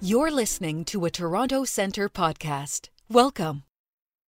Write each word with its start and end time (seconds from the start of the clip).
You're 0.00 0.30
listening 0.30 0.86
to 0.86 1.04
a 1.04 1.10
Toronto 1.10 1.64
Centre 1.64 2.08
podcast. 2.08 2.88
Welcome. 3.10 3.64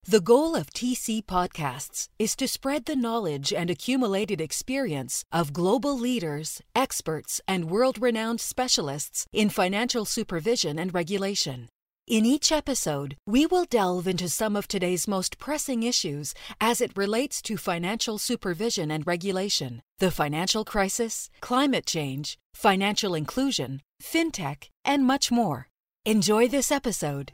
The 0.04 0.20
goal 0.20 0.56
of 0.56 0.72
TC 0.72 1.24
Podcasts 1.24 2.10
is 2.20 2.36
to 2.36 2.48
spread 2.48 2.86
the 2.86 2.96
knowledge 2.96 3.54
and 3.54 3.70
accumulated 3.70 4.42
experience 4.42 5.24
of 5.32 5.54
global 5.54 5.98
leaders, 5.98 6.62
experts, 6.76 7.40
and 7.48 7.70
world 7.70 8.02
renowned 8.02 8.42
specialists 8.42 9.28
in 9.32 9.50
financial 9.50 10.04
supervision 10.04 10.78
and 10.78 10.94
regulation. 10.94 11.70
In 12.10 12.26
each 12.26 12.52
episode, 12.52 13.18
we 13.28 13.46
will 13.46 13.66
delve 13.66 14.08
into 14.08 14.30
some 14.30 14.56
of 14.56 14.68
today's 14.68 15.08
most 15.08 15.38
pressing 15.38 15.84
issues 15.84 16.34
as 16.60 16.82
it 16.82 16.98
relates 16.98 17.40
to 17.44 17.56
financial 17.56 18.18
supervision 18.18 18.90
and 18.90 19.06
regulation, 19.06 19.84
the 20.00 20.10
financial 20.10 20.66
crisis, 20.66 21.30
climate 21.40 21.86
change, 21.86 22.40
financial 22.56 23.14
inclusion, 23.14 23.84
fintech, 24.02 24.70
and 24.84 25.06
much 25.06 25.32
more. 25.32 25.68
Enjoy 26.04 26.48
this 26.48 26.72
episode. 26.72 27.32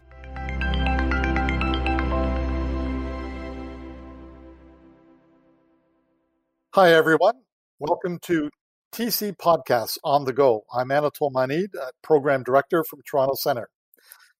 Hi, 6.73 6.91
everyone. 6.91 7.35
Welcome 7.79 8.19
to 8.23 8.49
TC 8.93 9.37
Podcasts 9.37 9.97
on 10.03 10.25
the 10.25 10.33
Go. 10.33 10.65
I'm 10.73 10.89
Anatol 10.89 11.31
Monid, 11.31 11.67
Program 12.03 12.43
Director 12.43 12.83
from 12.83 12.99
Toronto 13.09 13.35
Centre. 13.35 13.69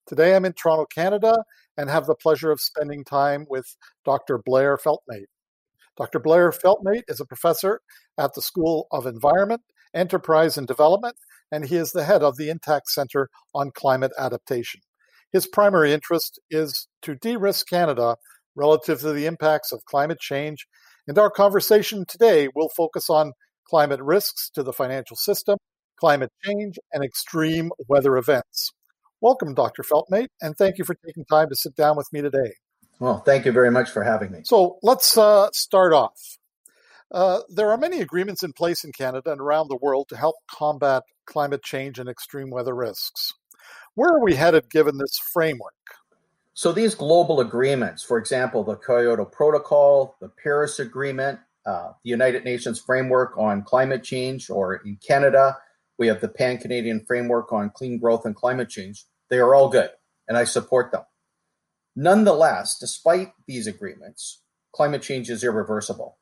Today 0.07 0.35
I'm 0.35 0.45
in 0.45 0.53
Toronto, 0.53 0.85
Canada, 0.85 1.43
and 1.77 1.89
have 1.89 2.05
the 2.05 2.15
pleasure 2.15 2.51
of 2.51 2.61
spending 2.61 3.03
time 3.03 3.45
with 3.49 3.75
Dr. 4.05 4.37
Blair 4.37 4.77
Feltmate. 4.77 5.27
Dr. 5.97 6.19
Blair 6.19 6.51
Feltmate 6.51 7.03
is 7.07 7.19
a 7.19 7.25
professor 7.25 7.81
at 8.17 8.33
the 8.33 8.41
School 8.41 8.87
of 8.91 9.05
Environment, 9.05 9.61
Enterprise 9.93 10.57
and 10.57 10.67
Development 10.67 11.15
and 11.51 11.65
he 11.65 11.75
is 11.75 11.91
the 11.91 12.03
head 12.03 12.23
of 12.23 12.37
the 12.37 12.49
Intact 12.49 12.89
Centre 12.89 13.29
on 13.53 13.71
Climate 13.71 14.11
Adaptation. 14.17 14.81
His 15.31 15.47
primary 15.47 15.93
interest 15.93 16.39
is 16.49 16.87
to 17.01 17.15
de 17.15 17.37
risk 17.37 17.67
Canada 17.67 18.17
relative 18.55 18.99
to 19.01 19.13
the 19.13 19.25
impacts 19.25 19.71
of 19.71 19.85
climate 19.85 20.19
change, 20.19 20.67
and 21.07 21.17
our 21.17 21.29
conversation 21.29 22.05
today 22.07 22.47
will 22.55 22.69
focus 22.69 23.09
on 23.09 23.33
climate 23.67 24.01
risks 24.01 24.49
to 24.53 24.63
the 24.63 24.73
financial 24.73 25.15
system, 25.15 25.57
climate 25.99 26.31
change, 26.43 26.79
and 26.93 27.03
extreme 27.03 27.71
weather 27.87 28.17
events. 28.17 28.71
Welcome, 29.21 29.53
Dr. 29.53 29.83
Feltmate, 29.83 30.27
and 30.41 30.55
thank 30.57 30.77
you 30.77 30.83
for 30.83 30.95
taking 31.05 31.25
time 31.25 31.49
to 31.49 31.55
sit 31.55 31.75
down 31.75 31.95
with 31.97 32.07
me 32.11 32.21
today. 32.21 32.53
Well, 32.99 33.19
thank 33.19 33.45
you 33.45 33.51
very 33.51 33.71
much 33.71 33.89
for 33.89 34.03
having 34.03 34.31
me. 34.31 34.41
So 34.43 34.77
let's 34.83 35.17
uh, 35.17 35.49
start 35.51 35.93
off. 35.93 36.37
Uh, 37.11 37.41
there 37.49 37.71
are 37.71 37.77
many 37.77 38.01
agreements 38.01 38.43
in 38.43 38.53
place 38.53 38.83
in 38.83 38.91
Canada 38.91 39.31
and 39.31 39.41
around 39.41 39.69
the 39.69 39.77
world 39.81 40.07
to 40.09 40.17
help 40.17 40.35
combat 40.49 41.03
climate 41.25 41.63
change 41.63 41.99
and 41.99 42.09
extreme 42.09 42.49
weather 42.49 42.75
risks. 42.75 43.33
Where 43.95 44.09
are 44.09 44.23
we 44.23 44.35
headed 44.35 44.69
given 44.69 44.97
this 44.97 45.17
framework? 45.33 45.73
So, 46.53 46.71
these 46.71 46.95
global 46.95 47.41
agreements, 47.41 48.01
for 48.01 48.17
example, 48.17 48.63
the 48.63 48.75
Kyoto 48.75 49.25
Protocol, 49.25 50.15
the 50.21 50.29
Paris 50.29 50.79
Agreement, 50.79 51.39
uh, 51.65 51.89
the 52.03 52.09
United 52.09 52.45
Nations 52.45 52.79
Framework 52.79 53.37
on 53.37 53.63
Climate 53.63 54.03
Change, 54.03 54.49
or 54.49 54.75
in 54.75 54.97
Canada, 55.05 55.57
we 55.97 56.07
have 56.07 56.21
the 56.21 56.27
Pan 56.27 56.57
Canadian 56.57 57.05
Framework 57.05 57.51
on 57.53 57.71
Clean 57.73 57.97
Growth 57.97 58.25
and 58.25 58.35
Climate 58.35 58.69
Change, 58.69 59.05
they 59.29 59.37
are 59.39 59.55
all 59.55 59.69
good, 59.69 59.89
and 60.27 60.37
I 60.37 60.43
support 60.43 60.91
them. 60.91 61.03
Nonetheless, 61.95 62.77
despite 62.79 63.31
these 63.47 63.67
agreements, 63.67 64.41
climate 64.73 65.01
change 65.01 65.29
is 65.29 65.43
irreversible. 65.43 66.17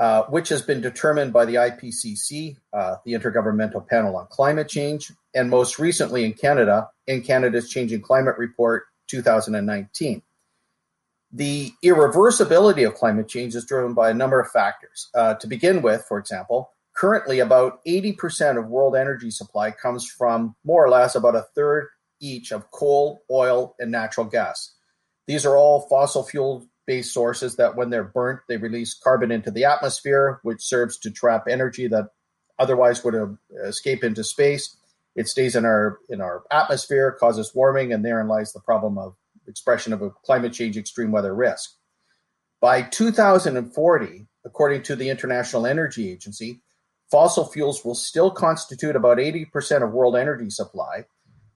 Uh, 0.00 0.24
which 0.24 0.48
has 0.48 0.60
been 0.60 0.80
determined 0.80 1.32
by 1.32 1.44
the 1.44 1.54
IPCC, 1.54 2.56
uh, 2.72 2.96
the 3.04 3.12
Intergovernmental 3.12 3.86
Panel 3.86 4.16
on 4.16 4.26
Climate 4.28 4.68
Change, 4.68 5.12
and 5.36 5.48
most 5.48 5.78
recently 5.78 6.24
in 6.24 6.32
Canada, 6.32 6.88
in 7.06 7.22
Canada's 7.22 7.68
Changing 7.68 8.00
Climate 8.00 8.34
Report 8.36 8.86
2019. 9.06 10.20
The 11.30 11.70
irreversibility 11.84 12.84
of 12.84 12.94
climate 12.94 13.28
change 13.28 13.54
is 13.54 13.64
driven 13.66 13.94
by 13.94 14.10
a 14.10 14.14
number 14.14 14.40
of 14.40 14.50
factors. 14.50 15.10
Uh, 15.14 15.34
to 15.34 15.46
begin 15.46 15.80
with, 15.80 16.04
for 16.08 16.18
example, 16.18 16.72
currently 16.94 17.40
about 17.40 17.84
80% 17.84 18.58
of 18.58 18.68
world 18.68 18.96
energy 18.96 19.30
supply 19.30 19.70
comes 19.70 20.08
from 20.08 20.54
more 20.64 20.84
or 20.84 20.90
less 20.90 21.14
about 21.14 21.36
a 21.36 21.46
third 21.54 21.88
each 22.20 22.52
of 22.52 22.70
coal, 22.70 23.22
oil, 23.30 23.74
and 23.78 23.90
natural 23.90 24.26
gas. 24.26 24.74
These 25.26 25.44
are 25.44 25.56
all 25.56 25.86
fossil 25.88 26.22
fuel 26.22 26.66
based 26.86 27.12
sources 27.12 27.56
that 27.56 27.76
when 27.76 27.90
they're 27.90 28.04
burnt, 28.04 28.40
they 28.48 28.56
release 28.56 28.94
carbon 28.94 29.30
into 29.30 29.50
the 29.50 29.64
atmosphere, 29.64 30.38
which 30.42 30.62
serves 30.62 30.98
to 30.98 31.10
trap 31.10 31.44
energy 31.48 31.88
that 31.88 32.10
otherwise 32.58 33.02
would 33.04 33.36
escape 33.64 34.04
into 34.04 34.22
space. 34.22 34.76
It 35.16 35.28
stays 35.28 35.56
in 35.56 35.64
our 35.64 35.98
in 36.08 36.20
our 36.20 36.44
atmosphere, 36.50 37.16
causes 37.18 37.54
warming, 37.54 37.92
and 37.92 38.04
therein 38.04 38.28
lies 38.28 38.52
the 38.52 38.60
problem 38.60 38.98
of 38.98 39.14
expression 39.46 39.92
of 39.92 40.02
a 40.02 40.10
climate 40.10 40.52
change 40.52 40.76
extreme 40.76 41.12
weather 41.12 41.34
risk. 41.34 41.70
By 42.60 42.82
2040, 42.82 44.26
according 44.44 44.82
to 44.84 44.96
the 44.96 45.10
International 45.10 45.66
Energy 45.66 46.10
Agency, 46.10 46.62
fossil 47.10 47.44
fuels 47.44 47.84
will 47.84 47.94
still 47.94 48.30
constitute 48.30 48.96
about 48.96 49.18
80% 49.18 49.82
of 49.82 49.92
world 49.92 50.16
energy 50.16 50.50
supply, 50.50 51.04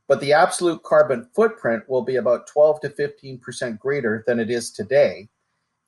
but 0.07 0.21
the 0.21 0.33
absolute 0.33 0.83
carbon 0.83 1.29
footprint 1.35 1.89
will 1.89 2.03
be 2.03 2.17
about 2.17 2.47
12 2.47 2.81
to 2.83 2.89
15% 2.91 3.79
greater 3.79 4.25
than 4.27 4.39
it 4.41 4.51
is 4.51 4.71
today. 4.71 5.29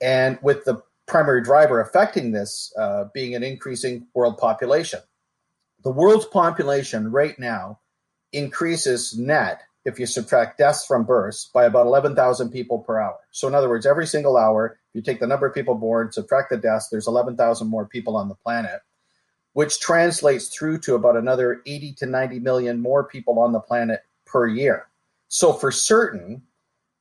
And 0.01 0.39
with 0.43 0.65
the 0.65 0.83
primary 1.11 1.43
driver 1.43 1.81
affecting 1.81 2.31
this 2.31 2.73
uh, 2.79 3.05
being 3.13 3.35
an 3.35 3.43
increasing 3.43 4.07
world 4.15 4.39
population. 4.39 5.01
The 5.83 5.91
world's 5.91 6.27
population 6.27 7.11
right 7.11 7.39
now 7.39 7.81
increases 8.33 9.19
net, 9.19 9.63
if 9.85 9.99
you 9.99 10.07
subtract 10.07 10.59
deaths 10.59 10.87
from 10.87 11.05
births, 11.05 11.51
by 11.53 11.65
about 11.65 11.87
11,000 11.87 12.51
people 12.51 12.79
per 12.79 13.01
hour. 13.01 13.19
So, 13.33 13.49
in 13.49 13.55
other 13.55 13.69
words, 13.69 13.87
every 13.87 14.07
single 14.07 14.37
hour, 14.37 14.79
if 14.91 14.95
you 14.95 15.03
take 15.03 15.19
the 15.19 15.27
number 15.27 15.47
of 15.47 15.55
people 15.55 15.75
born, 15.75 16.13
subtract 16.13 16.51
the 16.51 16.59
deaths, 16.59 16.89
there's 16.91 17.09
11,000 17.09 17.67
more 17.67 17.87
people 17.87 18.17
on 18.17 18.29
the 18.29 18.35
planet 18.37 18.81
which 19.53 19.81
translates 19.81 20.49
through 20.49 20.79
to 20.79 20.95
about 20.95 21.17
another 21.17 21.63
80 21.67 21.93
to 21.95 22.07
90 22.07 22.41
million 22.41 22.81
more 22.81 23.05
people 23.05 23.39
on 23.39 23.53
the 23.53 23.61
planet 23.61 24.05
per 24.27 24.47
year. 24.47 24.87
So 25.29 25.53
for 25.53 25.73
certain, 25.73 26.43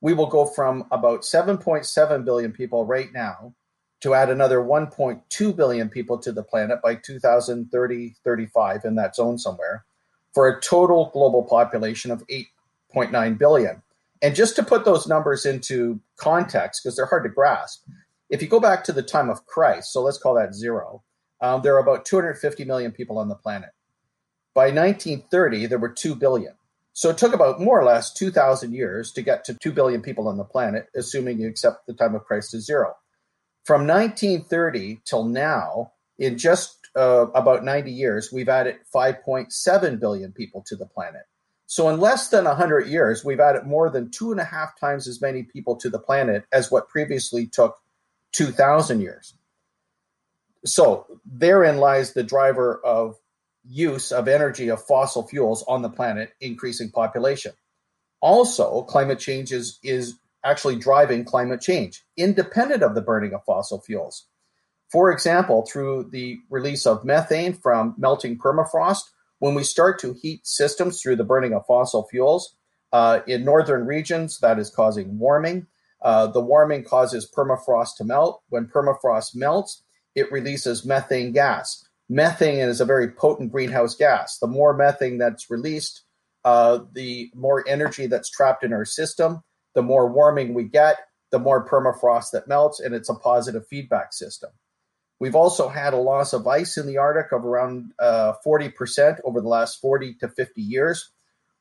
we 0.00 0.14
will 0.14 0.26
go 0.26 0.46
from 0.46 0.86
about 0.90 1.22
7.7 1.22 2.24
billion 2.24 2.52
people 2.52 2.84
right 2.84 3.12
now 3.12 3.54
to 4.00 4.14
add 4.14 4.30
another 4.30 4.58
1.2 4.58 5.56
billion 5.56 5.88
people 5.88 6.18
to 6.18 6.32
the 6.32 6.42
planet 6.42 6.80
by 6.82 6.94
2030 6.94 8.14
35 8.24 8.84
in 8.84 8.94
that 8.94 9.14
zone 9.14 9.38
somewhere 9.38 9.84
for 10.32 10.48
a 10.48 10.60
total 10.60 11.10
global 11.12 11.42
population 11.42 12.10
of 12.10 12.26
8.9 12.28 13.38
billion. 13.38 13.82
And 14.22 14.34
just 14.34 14.56
to 14.56 14.62
put 14.62 14.84
those 14.84 15.06
numbers 15.06 15.46
into 15.46 16.00
context, 16.16 16.82
because 16.82 16.96
they're 16.96 17.06
hard 17.06 17.24
to 17.24 17.30
grasp, 17.30 17.84
if 18.28 18.40
you 18.42 18.48
go 18.48 18.60
back 18.60 18.84
to 18.84 18.92
the 18.92 19.02
time 19.02 19.28
of 19.28 19.46
Christ, 19.46 19.92
so 19.92 20.02
let's 20.02 20.18
call 20.18 20.34
that 20.34 20.54
zero, 20.54 21.02
um, 21.40 21.62
there 21.62 21.74
are 21.74 21.80
about 21.80 22.04
250 22.04 22.64
million 22.64 22.92
people 22.92 23.18
on 23.18 23.28
the 23.28 23.34
planet. 23.34 23.70
By 24.54 24.66
1930, 24.66 25.66
there 25.66 25.78
were 25.78 25.88
2 25.88 26.14
billion. 26.14 26.54
So 26.92 27.10
it 27.10 27.18
took 27.18 27.32
about 27.32 27.60
more 27.60 27.80
or 27.80 27.84
less 27.84 28.12
2,000 28.12 28.72
years 28.74 29.12
to 29.12 29.22
get 29.22 29.44
to 29.44 29.54
2 29.54 29.72
billion 29.72 30.02
people 30.02 30.28
on 30.28 30.36
the 30.36 30.44
planet, 30.44 30.88
assuming 30.94 31.38
you 31.38 31.48
accept 31.48 31.86
the 31.86 31.94
time 31.94 32.14
of 32.14 32.24
Christ 32.24 32.52
as 32.52 32.66
zero. 32.66 32.96
From 33.64 33.86
1930 33.86 35.00
till 35.04 35.24
now, 35.24 35.92
in 36.18 36.36
just 36.36 36.76
uh, 36.96 37.26
about 37.34 37.64
90 37.64 37.90
years, 37.90 38.32
we've 38.32 38.48
added 38.48 38.76
5.7 38.94 40.00
billion 40.00 40.32
people 40.32 40.62
to 40.66 40.76
the 40.76 40.86
planet. 40.86 41.22
So 41.66 41.88
in 41.88 42.00
less 42.00 42.28
than 42.28 42.46
100 42.46 42.88
years, 42.88 43.24
we've 43.24 43.38
added 43.38 43.64
more 43.64 43.88
than 43.90 44.10
two 44.10 44.32
and 44.32 44.40
a 44.40 44.44
half 44.44 44.78
times 44.78 45.06
as 45.06 45.20
many 45.20 45.44
people 45.44 45.76
to 45.76 45.88
the 45.88 46.00
planet 46.00 46.44
as 46.52 46.70
what 46.70 46.88
previously 46.88 47.46
took 47.46 47.78
2,000 48.32 49.00
years. 49.00 49.34
So 50.64 51.06
therein 51.24 51.78
lies 51.78 52.12
the 52.12 52.22
driver 52.22 52.80
of 52.84 53.16
use 53.64 54.12
of 54.12 54.28
energy 54.28 54.68
of 54.68 54.82
fossil 54.82 55.26
fuels 55.26 55.64
on 55.68 55.82
the 55.82 55.88
planet 55.88 56.32
increasing 56.40 56.90
population. 56.90 57.52
Also, 58.20 58.82
climate 58.82 59.18
change 59.18 59.52
is, 59.52 59.78
is 59.82 60.18
actually 60.44 60.76
driving 60.76 61.24
climate 61.24 61.60
change, 61.60 62.04
independent 62.16 62.82
of 62.82 62.94
the 62.94 63.00
burning 63.00 63.32
of 63.34 63.44
fossil 63.44 63.80
fuels. 63.80 64.26
For 64.90 65.12
example, 65.12 65.66
through 65.70 66.10
the 66.10 66.38
release 66.50 66.86
of 66.86 67.04
methane 67.04 67.54
from 67.54 67.94
melting 67.96 68.38
permafrost, 68.38 69.02
when 69.38 69.54
we 69.54 69.62
start 69.62 69.98
to 70.00 70.14
heat 70.20 70.46
systems 70.46 71.00
through 71.00 71.16
the 71.16 71.24
burning 71.24 71.54
of 71.54 71.64
fossil 71.66 72.06
fuels, 72.10 72.56
uh, 72.92 73.20
in 73.26 73.44
northern 73.44 73.86
regions, 73.86 74.38
that 74.40 74.58
is 74.58 74.70
causing 74.70 75.18
warming. 75.18 75.66
Uh, 76.02 76.26
the 76.26 76.40
warming 76.40 76.82
causes 76.82 77.30
permafrost 77.30 77.96
to 77.96 78.04
melt. 78.04 78.42
When 78.48 78.66
permafrost 78.66 79.36
melts, 79.36 79.82
it 80.14 80.30
releases 80.32 80.84
methane 80.84 81.32
gas 81.32 81.84
methane 82.10 82.58
is 82.58 82.80
a 82.80 82.84
very 82.84 83.08
potent 83.08 83.52
greenhouse 83.52 83.94
gas. 83.94 84.38
The 84.38 84.48
more 84.48 84.76
methane 84.76 85.16
that's 85.16 85.48
released, 85.48 86.02
uh, 86.44 86.80
the 86.92 87.30
more 87.34 87.64
energy 87.66 88.06
that's 88.08 88.28
trapped 88.28 88.64
in 88.64 88.72
our 88.74 88.84
system, 88.84 89.42
the 89.74 89.82
more 89.82 90.10
warming 90.10 90.52
we 90.52 90.64
get, 90.64 90.96
the 91.30 91.38
more 91.38 91.66
permafrost 91.66 92.32
that 92.32 92.48
melts, 92.48 92.80
and 92.80 92.94
it's 92.94 93.08
a 93.08 93.14
positive 93.14 93.66
feedback 93.68 94.12
system. 94.12 94.50
We've 95.20 95.36
also 95.36 95.68
had 95.68 95.94
a 95.94 95.98
loss 95.98 96.32
of 96.32 96.46
ice 96.48 96.76
in 96.76 96.86
the 96.86 96.96
Arctic 96.96 97.30
of 97.30 97.44
around 97.44 97.92
uh, 97.98 98.32
40% 98.44 99.20
over 99.24 99.40
the 99.40 99.48
last 99.48 99.80
40 99.80 100.14
to 100.14 100.28
50 100.28 100.60
years. 100.60 101.12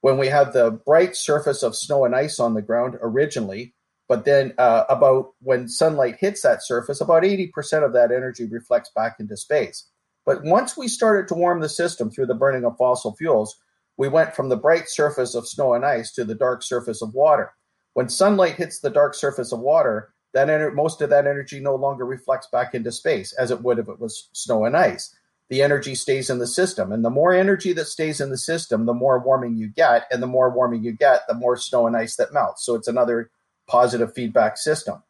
When 0.02 0.18
we 0.18 0.28
had 0.28 0.54
the 0.54 0.72
bright 0.72 1.16
surface 1.16 1.62
of 1.62 1.76
snow 1.76 2.06
and 2.06 2.16
ice 2.16 2.40
on 2.40 2.54
the 2.54 2.62
ground 2.62 2.98
originally, 3.02 3.76
but 4.10 4.26
then 4.26 4.54
uh, 4.58 4.86
about 4.90 5.34
when 5.40 5.70
sunlight 5.70 6.18
hits 6.20 6.42
that 6.42 6.66
surface, 6.66 7.00
about 7.00 7.22
80% 7.24 7.86
of 7.86 7.94
that 7.94 8.12
energy 8.12 8.46
reflects 8.46 8.90
back 8.94 9.18
into 9.20 9.38
space. 9.38 9.88
But 10.26 10.44
once 10.44 10.76
we 10.76 10.88
started 10.88 11.28
to 11.28 11.36
warm 11.36 11.62
the 11.62 11.70
system 11.70 12.10
through 12.10 12.26
the 12.26 12.34
burning 12.34 12.66
of 12.66 12.76
fossil 12.76 13.16
fuels, 13.16 13.56
we 13.98 14.08
went 14.08 14.36
from 14.36 14.50
the 14.50 14.58
bright 14.58 14.90
surface 14.90 15.36
of 15.36 15.48
snow 15.48 15.76
and 15.76 15.86
ice 15.86 16.12
to 16.14 16.26
the 16.26 16.34
dark 16.34 16.64
surface 16.64 17.04
of 17.04 17.14
water. 17.14 17.54
When 17.94 18.10
sunlight 18.10 18.56
hits 18.56 18.80
the 18.80 18.90
dark 18.90 19.14
surface 19.14 19.52
of 19.52 19.60
water, 19.60 20.12
that 20.34 20.48
ener- 20.48 20.74
most 20.74 21.02
of 21.02 21.12
that 21.12 21.28
energy 21.28 21.60
no 21.60 21.76
longer 21.76 22.06
reflects 22.06 22.48
back 22.52 22.74
into 22.74 22.92
space 22.92 23.32
as 23.34 23.52
it 23.52 23.62
would 23.62 23.78
if 23.78 23.88
it 23.90 24.00
was 24.00 24.30
snow 24.34 24.66
and 24.66 24.76
ice. 24.76 25.16
The 25.50 25.62
energy 25.62 25.96
stays 25.96 26.30
in 26.30 26.38
the 26.40 26.48
system, 26.48 26.92
and 26.92 27.04
the 27.04 27.10
more 27.10 27.34
energy 27.34 27.74
that 27.74 27.86
stays 27.86 28.22
in 28.22 28.30
the 28.30 28.38
system, 28.38 28.86
the 28.86 28.94
more 28.94 29.20
warming 29.20 29.56
you 29.56 29.68
get, 29.68 30.06
and 30.12 30.22
the 30.22 30.28
more 30.28 30.52
warming 30.52 30.84
you 30.84 30.94
get, 30.94 31.22
the 31.28 31.34
more 31.34 31.58
snow 31.58 31.88
and 31.88 31.98
ice 31.98 32.16
that 32.18 32.34
melts. 32.34 32.64
So 32.64 32.76
it's 32.76 32.88
another 32.88 33.32
positive 33.70 34.14
feedback 34.14 34.58
system. 34.58 35.02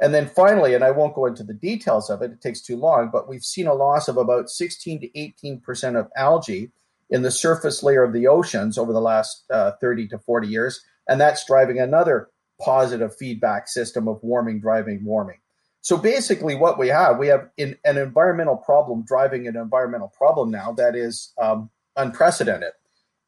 And 0.00 0.14
then 0.14 0.26
finally, 0.26 0.74
and 0.74 0.82
I 0.82 0.90
won't 0.90 1.14
go 1.14 1.26
into 1.26 1.44
the 1.44 1.54
details 1.54 2.10
of 2.10 2.22
it, 2.22 2.32
it 2.32 2.40
takes 2.40 2.60
too 2.60 2.76
long, 2.76 3.10
but 3.12 3.28
we've 3.28 3.44
seen 3.44 3.66
a 3.66 3.74
loss 3.74 4.08
of 4.08 4.16
about 4.16 4.50
16 4.50 5.00
to 5.00 5.08
18% 5.08 5.98
of 5.98 6.08
algae 6.16 6.72
in 7.10 7.22
the 7.22 7.30
surface 7.30 7.82
layer 7.82 8.02
of 8.02 8.12
the 8.12 8.26
oceans 8.26 8.78
over 8.78 8.92
the 8.92 9.00
last 9.00 9.44
uh, 9.50 9.72
30 9.80 10.08
to 10.08 10.18
40 10.18 10.48
years. 10.48 10.80
And 11.06 11.20
that's 11.20 11.44
driving 11.46 11.78
another 11.78 12.28
positive 12.60 13.14
feedback 13.16 13.68
system 13.68 14.08
of 14.08 14.22
warming, 14.22 14.60
driving 14.60 15.04
warming. 15.04 15.38
So 15.82 15.96
basically, 15.96 16.54
what 16.54 16.78
we 16.78 16.88
have, 16.88 17.18
we 17.18 17.28
have 17.28 17.48
in, 17.56 17.76
an 17.84 17.96
environmental 17.96 18.56
problem 18.56 19.02
driving 19.06 19.48
an 19.48 19.56
environmental 19.56 20.08
problem 20.08 20.50
now 20.50 20.72
that 20.72 20.94
is 20.94 21.32
um, 21.40 21.70
unprecedented. 21.96 22.72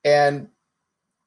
And 0.05 0.49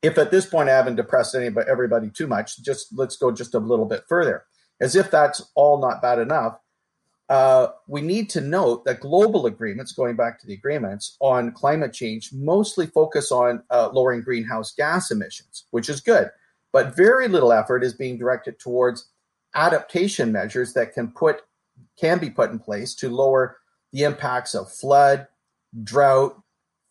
if 0.06 0.18
at 0.18 0.32
this 0.32 0.46
point 0.46 0.70
I 0.70 0.74
haven't 0.74 0.98
depressed 0.98 1.34
anybody, 1.36 1.70
everybody 1.70 2.10
too 2.10 2.28
much, 2.28 2.62
just 2.62 2.88
let's 2.96 3.18
go 3.18 3.32
just 3.32 3.56
a 3.56 3.60
little 3.60 3.86
bit 3.86 4.04
further. 4.08 4.44
As 4.80 4.96
if 4.96 5.10
that's 5.10 5.42
all 5.56 5.80
not 5.80 6.02
bad 6.02 6.20
enough, 6.20 6.60
uh, 7.28 7.68
we 7.88 8.02
need 8.02 8.30
to 8.30 8.42
note 8.42 8.86
that 8.86 9.00
global 9.00 9.48
agreements, 9.48 9.94
going 9.94 10.16
back 10.16 10.40
to 10.40 10.46
the 10.46 10.54
agreements 10.54 11.18
on 11.20 11.52
climate 11.52 11.92
change, 11.92 12.32
mostly 12.34 12.86
focus 12.86 13.32
on 13.32 13.64
uh, 13.72 13.90
lowering 13.94 14.22
greenhouse 14.22 14.74
gas 14.74 15.10
emissions, 15.10 15.66
which 15.72 15.90
is 15.90 16.02
good. 16.02 16.30
But 16.72 16.96
very 16.96 17.28
little 17.28 17.52
effort 17.52 17.84
is 17.84 17.94
being 17.94 18.18
directed 18.18 18.60
towards 18.60 19.10
adaptation 19.56 20.32
measures 20.32 20.74
that 20.74 20.94
can 20.94 21.08
put 21.10 21.42
can 22.00 22.20
be 22.20 22.30
put 22.30 22.52
in 22.52 22.60
place 22.60 22.94
to 22.94 23.10
lower 23.10 23.58
the 23.92 24.04
impacts 24.04 24.54
of 24.54 24.72
flood, 24.72 25.28
drought, 25.84 26.38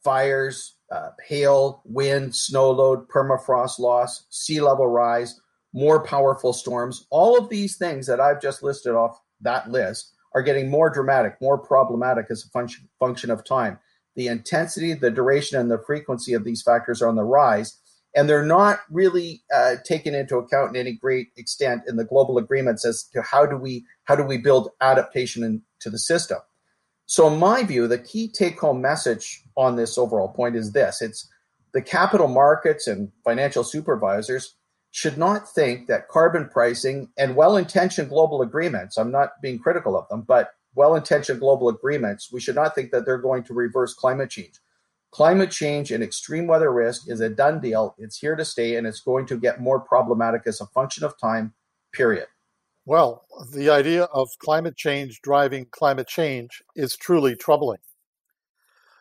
fires, 0.03 0.75
uh, 0.95 1.11
hail, 1.27 1.83
wind, 1.85 2.35
snow 2.35 2.71
load, 2.71 3.09
permafrost 3.09 3.79
loss, 3.81 4.27
sea 4.31 4.61
level 4.61 4.87
rise, 4.87 5.41
more 5.73 6.05
powerful 6.05 6.53
storms. 6.53 7.07
All 7.11 7.37
of 7.37 7.49
these 7.49 7.77
things 7.77 8.07
that 8.07 8.21
I've 8.21 8.41
just 8.41 8.63
listed 8.63 8.95
off 8.95 9.21
that 9.41 9.71
list 9.71 10.13
are 10.35 10.43
getting 10.43 10.71
more 10.71 10.91
dramatic, 10.91 11.37
more 11.41 11.59
problematic 11.59 12.27
as 12.31 12.45
a 12.45 12.49
function, 12.51 12.89
function 13.01 13.31
of 13.31 13.45
time. 13.45 13.79
The 14.15 14.29
intensity, 14.29 14.95
the 14.95 15.11
duration, 15.11 15.59
and 15.59 15.71
the 15.71 15.83
frequency 15.85 16.33
of 16.35 16.45
these 16.45 16.63
factors 16.63 17.03
are 17.03 17.09
on 17.09 17.17
the 17.17 17.25
rise, 17.25 17.77
and 18.15 18.29
they're 18.29 18.47
not 18.47 18.81
really 18.89 19.43
uh, 19.53 19.77
taken 19.85 20.15
into 20.15 20.37
account 20.37 20.77
in 20.77 20.81
any 20.81 20.93
great 20.93 21.29
extent 21.37 21.83
in 21.89 21.97
the 21.97 22.05
global 22.05 22.39
agreements 22.39 22.85
as 22.85 23.03
to 23.13 23.23
how 23.23 23.45
do 23.45 23.57
we 23.57 23.85
how 24.05 24.15
do 24.15 24.23
we 24.23 24.39
build 24.39 24.71
adaptation 24.81 25.43
into 25.43 25.91
the 25.91 25.99
system. 25.99 26.39
So, 27.07 27.29
in 27.29 27.39
my 27.39 27.63
view, 27.63 27.87
the 27.87 27.99
key 27.99 28.29
take-home 28.29 28.81
message 28.81 29.43
on 29.57 29.77
this 29.77 29.99
overall 29.99 30.29
point 30.29 30.57
is 30.57 30.73
this: 30.73 31.03
it's 31.03 31.29
the 31.73 31.83
capital 31.83 32.29
markets 32.29 32.87
and 32.87 33.13
financial 33.25 33.65
supervisors 33.65 34.55
should 34.93 35.19
not 35.19 35.53
think 35.53 35.89
that 35.89 36.09
carbon 36.09 36.49
pricing 36.49 37.09
and 37.19 37.35
well 37.35 37.57
intentioned 37.57 38.09
global 38.09 38.43
agreements, 38.43 38.97
I'm 38.97 39.11
not 39.11 39.43
being 39.43 39.59
critical 39.59 39.99
of 39.99 40.09
them, 40.09 40.23
but 40.23 40.53
well 40.77 40.95
intentioned 40.95 41.41
global 41.41 41.69
agreements, 41.69 42.33
we 42.33 42.41
should 42.41 42.55
not 42.55 42.77
think 42.77 42.93
that 42.93 43.05
they're 43.05 43.19
going 43.19 43.43
to 43.45 43.55
reverse 43.55 43.93
climate 43.93 44.31
change. 44.31 44.55
Climate 45.11 45.51
change 45.51 45.91
and 45.91 46.03
extreme 46.03 46.47
weather 46.47 46.73
risk 46.73 47.09
is 47.09 47.21
a 47.21 47.29
done 47.29 47.61
deal. 47.61 47.95
It's 47.99 48.19
here 48.19 48.37
to 48.37 48.45
stay 48.45 48.77
and 48.77 48.87
it's 48.87 49.01
going 49.01 49.27
to 49.27 49.37
get 49.37 49.61
more 49.61 49.81
problematic 49.81 50.43
as 50.47 50.61
a 50.61 50.67
function 50.67 51.05
of 51.05 51.19
time, 51.19 51.55
period. 51.93 52.27
Well, 52.87 53.25
the 53.53 53.71
idea 53.71 54.05
of 54.05 54.29
climate 54.39 54.77
change 54.77 55.21
driving 55.23 55.67
climate 55.71 56.07
change 56.07 56.63
is 56.77 56.97
truly 56.97 57.35
troubling. 57.35 57.79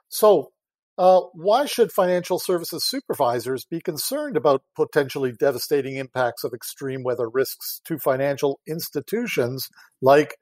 So, 0.07 0.51
uh, 0.97 1.21
why 1.33 1.65
should 1.65 1.91
financial 1.91 2.37
services 2.37 2.85
supervisors 2.85 3.65
be 3.65 3.81
concerned 3.81 4.37
about 4.37 4.61
potentially 4.75 5.31
devastating 5.31 5.97
impacts 5.97 6.43
of 6.43 6.53
extreme 6.53 7.03
weather 7.03 7.27
risks 7.27 7.81
to 7.85 7.97
financial 7.97 8.59
institutions 8.67 9.69
like 10.01 10.35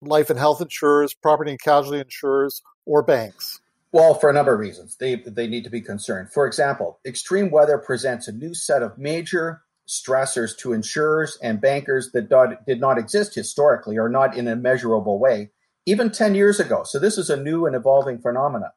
life 0.00 0.30
and 0.30 0.38
health 0.38 0.62
insurers, 0.62 1.14
property 1.14 1.50
and 1.50 1.60
casualty 1.60 2.00
insurers, 2.00 2.62
or 2.86 3.02
banks? 3.02 3.60
Well, 3.92 4.14
for 4.14 4.30
a 4.30 4.32
number 4.32 4.54
of 4.54 4.60
reasons, 4.60 4.96
they, 4.96 5.16
they 5.16 5.46
need 5.46 5.64
to 5.64 5.70
be 5.70 5.80
concerned. 5.80 6.32
For 6.32 6.46
example, 6.46 7.00
extreme 7.04 7.50
weather 7.50 7.76
presents 7.76 8.28
a 8.28 8.32
new 8.32 8.54
set 8.54 8.82
of 8.82 8.96
major 8.96 9.62
stressors 9.90 10.56
to 10.56 10.72
insurers 10.72 11.36
and 11.42 11.60
bankers 11.60 12.12
that 12.12 12.28
did 12.64 12.80
not 12.80 12.96
exist 12.96 13.34
historically 13.34 13.98
or 13.98 14.08
not 14.08 14.36
in 14.36 14.46
a 14.46 14.54
measurable 14.54 15.18
way, 15.18 15.50
even 15.84 16.10
10 16.10 16.36
years 16.36 16.60
ago. 16.60 16.84
So, 16.84 17.00
this 17.00 17.18
is 17.18 17.28
a 17.28 17.42
new 17.42 17.66
and 17.66 17.74
evolving 17.74 18.20
phenomenon. 18.20 18.70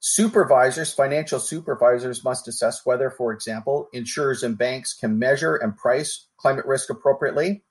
Supervisors, 0.00 0.92
financial 0.92 1.38
supervisors 1.38 2.24
must 2.24 2.48
assess 2.48 2.84
whether, 2.84 3.10
for 3.10 3.32
example, 3.32 3.88
insurers 3.92 4.42
and 4.42 4.58
banks 4.58 4.92
can 4.92 5.18
measure 5.18 5.54
and 5.54 5.76
price 5.76 6.26
climate 6.36 6.66
risk 6.66 6.90
appropriately 6.90 7.62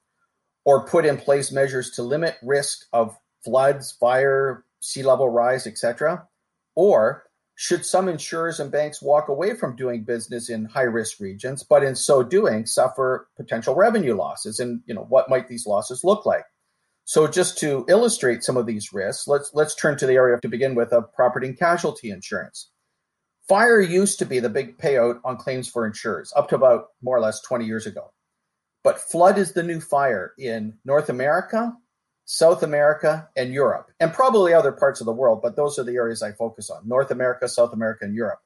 or 0.65 0.87
put 0.87 1.05
in 1.05 1.17
place 1.17 1.51
measures 1.51 1.91
to 1.91 2.01
limit 2.01 2.37
risk 2.41 2.87
of 2.93 3.15
floods, 3.43 3.91
fire, 3.91 4.63
sea 4.79 5.03
level 5.03 5.29
rise, 5.29 5.67
etc. 5.67 6.27
Or 6.75 7.25
should 7.55 7.85
some 7.85 8.09
insurers 8.09 8.59
and 8.59 8.71
banks 8.71 9.01
walk 9.01 9.27
away 9.27 9.55
from 9.55 9.75
doing 9.75 10.03
business 10.03 10.49
in 10.49 10.65
high 10.65 10.81
risk 10.81 11.19
regions, 11.19 11.63
but 11.63 11.83
in 11.83 11.95
so 11.95 12.23
doing 12.23 12.65
suffer 12.65 13.27
potential 13.37 13.75
revenue 13.75 14.15
losses? 14.15 14.59
And 14.59 14.81
you 14.85 14.93
know, 14.93 15.05
what 15.07 15.29
might 15.29 15.47
these 15.47 15.67
losses 15.67 16.03
look 16.03 16.25
like? 16.25 16.45
So 17.05 17.27
just 17.27 17.57
to 17.59 17.85
illustrate 17.89 18.43
some 18.43 18.57
of 18.57 18.65
these 18.65 18.93
risks, 18.93 19.27
let's 19.27 19.51
let's 19.53 19.75
turn 19.75 19.97
to 19.97 20.07
the 20.07 20.13
area 20.13 20.39
to 20.41 20.47
begin 20.47 20.73
with 20.73 20.93
of 20.93 21.13
property 21.13 21.47
and 21.47 21.59
casualty 21.59 22.09
insurance. 22.09 22.69
Fire 23.47 23.81
used 23.81 24.19
to 24.19 24.25
be 24.25 24.39
the 24.39 24.49
big 24.49 24.77
payout 24.77 25.19
on 25.25 25.35
claims 25.35 25.67
for 25.67 25.85
insurers 25.85 26.31
up 26.35 26.47
to 26.49 26.55
about 26.55 26.87
more 27.01 27.17
or 27.17 27.19
less 27.19 27.41
20 27.41 27.65
years 27.65 27.85
ago. 27.85 28.13
But 28.83 28.99
flood 28.99 29.37
is 29.37 29.51
the 29.51 29.63
new 29.63 29.81
fire 29.81 30.33
in 30.37 30.77
North 30.85 31.09
America, 31.09 31.73
South 32.25 32.63
America, 32.63 33.27
and 33.35 33.53
Europe, 33.53 33.91
and 33.99 34.13
probably 34.13 34.53
other 34.53 34.71
parts 34.71 35.01
of 35.01 35.05
the 35.05 35.11
world, 35.11 35.41
but 35.41 35.55
those 35.55 35.77
are 35.77 35.83
the 35.83 35.95
areas 35.95 36.23
I 36.23 36.31
focus 36.31 36.69
on 36.69 36.87
North 36.87 37.11
America, 37.11 37.47
South 37.49 37.73
America, 37.73 38.05
and 38.05 38.15
Europe. 38.15 38.39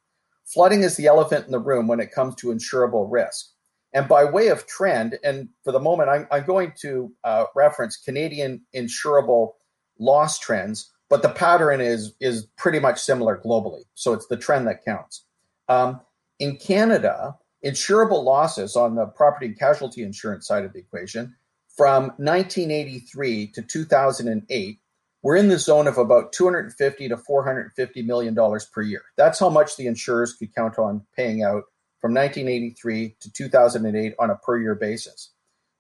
Flooding 0.45 0.81
is 0.81 0.95
the 0.95 1.07
elephant 1.07 1.45
in 1.45 1.51
the 1.51 1.59
room 1.59 1.87
when 1.87 1.99
it 1.99 2.11
comes 2.11 2.35
to 2.35 2.47
insurable 2.47 3.07
risk. 3.09 3.51
And 3.93 4.07
by 4.07 4.25
way 4.25 4.47
of 4.47 4.65
trend, 4.67 5.19
and 5.23 5.49
for 5.63 5.71
the 5.71 5.79
moment, 5.79 6.09
I'm, 6.09 6.27
I'm 6.31 6.45
going 6.45 6.73
to 6.81 7.11
uh, 7.23 7.45
reference 7.55 7.97
Canadian 7.97 8.61
insurable 8.75 9.53
loss 9.99 10.39
trends, 10.39 10.91
but 11.09 11.21
the 11.21 11.29
pattern 11.29 11.79
is 11.79 12.13
is 12.19 12.45
pretty 12.57 12.79
much 12.79 12.99
similar 12.99 13.41
globally. 13.43 13.83
So 13.95 14.13
it's 14.13 14.27
the 14.27 14.37
trend 14.37 14.67
that 14.67 14.83
counts. 14.83 15.23
Um, 15.69 16.01
in 16.39 16.57
Canada, 16.57 17.37
insurable 17.65 18.23
losses 18.23 18.75
on 18.75 18.95
the 18.95 19.05
property 19.05 19.47
and 19.47 19.59
casualty 19.59 20.03
insurance 20.03 20.47
side 20.47 20.65
of 20.65 20.73
the 20.73 20.79
equation 20.79 21.35
from 21.77 22.05
1983 22.17 23.47
to 23.53 23.61
2008 23.61 24.79
we're 25.23 25.35
in 25.35 25.49
the 25.49 25.59
zone 25.59 25.87
of 25.87 25.97
about 25.97 26.31
250 26.31 27.09
to 27.09 27.17
450 27.17 28.01
million 28.03 28.33
dollars 28.33 28.65
per 28.65 28.81
year. 28.81 29.01
That's 29.17 29.39
how 29.39 29.49
much 29.49 29.75
the 29.75 29.87
insurers 29.87 30.33
could 30.33 30.53
count 30.55 30.77
on 30.77 31.05
paying 31.15 31.43
out 31.43 31.63
from 31.99 32.13
1983 32.13 33.17
to 33.19 33.33
2008 33.33 34.13
on 34.19 34.29
a 34.29 34.35
per 34.35 34.57
year 34.57 34.75
basis. 34.75 35.33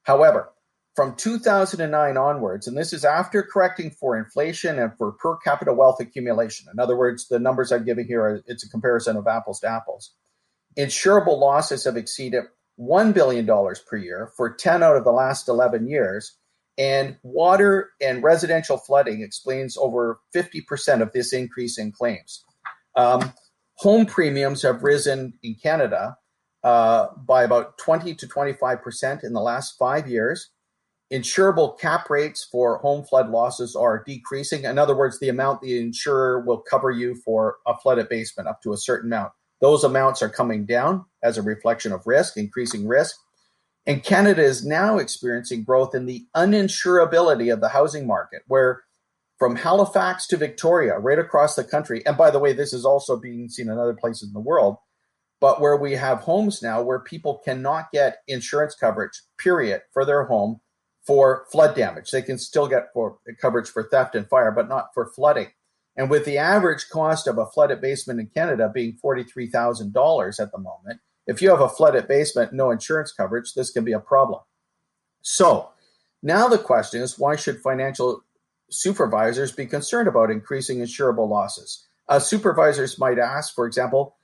However, 0.03 0.49
from 0.95 1.15
2009 1.15 2.17
onwards, 2.17 2.67
and 2.67 2.75
this 2.75 2.91
is 2.91 3.05
after 3.05 3.43
correcting 3.43 3.91
for 3.91 4.17
inflation 4.17 4.79
and 4.79 4.91
for 4.97 5.11
per 5.11 5.37
capita 5.37 5.71
wealth 5.71 5.99
accumulation. 5.99 6.67
In 6.73 6.79
other 6.79 6.97
words, 6.97 7.27
the 7.27 7.39
numbers 7.39 7.71
I'm 7.71 7.85
giving 7.85 8.07
here 8.07 8.21
are 8.21 8.41
it's 8.47 8.65
a 8.65 8.69
comparison 8.69 9.15
of 9.15 9.27
apples 9.27 9.59
to 9.59 9.69
apples. 9.69 10.11
Insurable 10.77 11.39
losses 11.39 11.85
have 11.85 11.97
exceeded 11.97 12.45
$1 12.79 13.13
billion 13.13 13.45
per 13.45 13.97
year 13.97 14.31
for 14.35 14.53
10 14.53 14.83
out 14.83 14.95
of 14.95 15.03
the 15.03 15.11
last 15.11 15.47
11 15.47 15.87
years. 15.87 16.37
And 16.77 17.17
water 17.23 17.91
and 17.99 18.21
residential 18.21 18.77
flooding 18.77 19.21
explains 19.21 19.77
over 19.77 20.19
50% 20.35 21.01
of 21.01 21.11
this 21.11 21.33
increase 21.33 21.79
in 21.79 21.91
claims. 21.91 22.43
Um, 22.95 23.33
home 23.77 24.05
premiums 24.05 24.61
have 24.61 24.83
risen 24.83 25.33
in 25.41 25.55
Canada 25.55 26.17
uh, 26.63 27.07
by 27.25 27.43
about 27.43 27.77
20 27.77 28.13
to 28.15 28.27
25% 28.27 29.23
in 29.23 29.33
the 29.33 29.41
last 29.41 29.77
five 29.77 30.07
years. 30.07 30.49
insurable 31.11 31.79
cap 31.79 32.09
rates 32.09 32.45
for 32.51 32.79
home 32.79 33.03
flood 33.05 33.29
losses 33.29 33.75
are 33.75 34.03
decreasing. 34.05 34.65
In 34.65 34.77
other 34.77 34.95
words, 34.95 35.19
the 35.19 35.29
amount 35.29 35.61
the 35.61 35.79
insurer 35.79 36.41
will 36.41 36.59
cover 36.59 36.91
you 36.91 37.15
for 37.23 37.57
a 37.65 37.77
flooded 37.77 38.09
basement 38.09 38.49
up 38.49 38.61
to 38.63 38.73
a 38.73 38.77
certain 38.77 39.11
amount. 39.11 39.31
Those 39.61 39.83
amounts 39.83 40.21
are 40.21 40.29
coming 40.29 40.65
down 40.65 41.05
as 41.23 41.37
a 41.37 41.41
reflection 41.41 41.91
of 41.91 42.05
risk, 42.05 42.37
increasing 42.37 42.87
risk. 42.87 43.15
And 43.85 44.03
Canada 44.03 44.43
is 44.43 44.65
now 44.65 44.97
experiencing 44.97 45.63
growth 45.63 45.95
in 45.95 46.05
the 46.05 46.25
uninsurability 46.35 47.51
of 47.51 47.61
the 47.61 47.69
housing 47.69 48.05
market, 48.05 48.41
where 48.47 48.83
from 49.39 49.55
Halifax 49.55 50.27
to 50.27 50.37
Victoria, 50.37 50.97
right 50.97 51.19
across 51.19 51.55
the 51.55 51.63
country, 51.63 52.05
and 52.05 52.17
by 52.17 52.31
the 52.31 52.39
way, 52.39 52.53
this 52.53 52.73
is 52.73 52.85
also 52.85 53.17
being 53.17 53.49
seen 53.49 53.69
in 53.69 53.77
other 53.77 53.93
places 53.93 54.27
in 54.27 54.33
the 54.33 54.39
world, 54.39 54.77
but 55.39 55.61
where 55.61 55.77
we 55.77 55.93
have 55.93 56.19
homes 56.19 56.61
now 56.61 56.81
where 56.81 56.99
people 56.99 57.41
cannot 57.45 57.91
get 57.91 58.17
insurance 58.27 58.75
coverage, 58.75 59.21
period, 59.37 59.81
for 59.93 60.03
their 60.05 60.25
home 60.25 60.59
for 61.05 61.45
flood 61.51 61.75
damage. 61.75 62.11
They 62.11 62.21
can 62.21 62.37
still 62.37 62.67
get 62.67 62.87
for 62.93 63.19
coverage 63.39 63.69
for 63.69 63.83
theft 63.83 64.15
and 64.15 64.27
fire, 64.27 64.51
but 64.51 64.67
not 64.67 64.87
for 64.93 65.11
flooding. 65.15 65.47
And 65.97 66.11
with 66.11 66.25
the 66.25 66.37
average 66.37 66.89
cost 66.89 67.27
of 67.27 67.39
a 67.39 67.47
flooded 67.47 67.81
basement 67.81 68.19
in 68.19 68.27
Canada 68.27 68.71
being 68.71 68.97
$43,000 69.03 70.39
at 70.39 70.51
the 70.51 70.57
moment, 70.59 70.99
if 71.25 71.41
you 71.41 71.49
have 71.49 71.59
a 71.59 71.67
flooded 71.67 72.07
basement, 72.07 72.53
no 72.53 72.69
insurance 72.69 73.11
coverage, 73.11 73.53
this 73.53 73.71
can 73.71 73.83
be 73.83 73.91
a 73.91 73.99
problem. 73.99 74.41
So 75.21 75.71
now 76.21 76.47
the 76.47 76.59
question 76.59 77.01
is 77.01 77.17
why 77.17 77.35
should 77.35 77.61
financial 77.61 78.23
supervisors 78.69 79.51
be 79.51 79.65
concerned 79.65 80.07
about 80.07 80.29
increasing 80.29 80.79
insurable 80.79 81.27
losses? 81.27 81.85
Uh, 82.07 82.19
supervisors 82.19 82.99
might 82.99 83.19
ask, 83.19 83.53
for 83.53 83.65
example, 83.65 84.15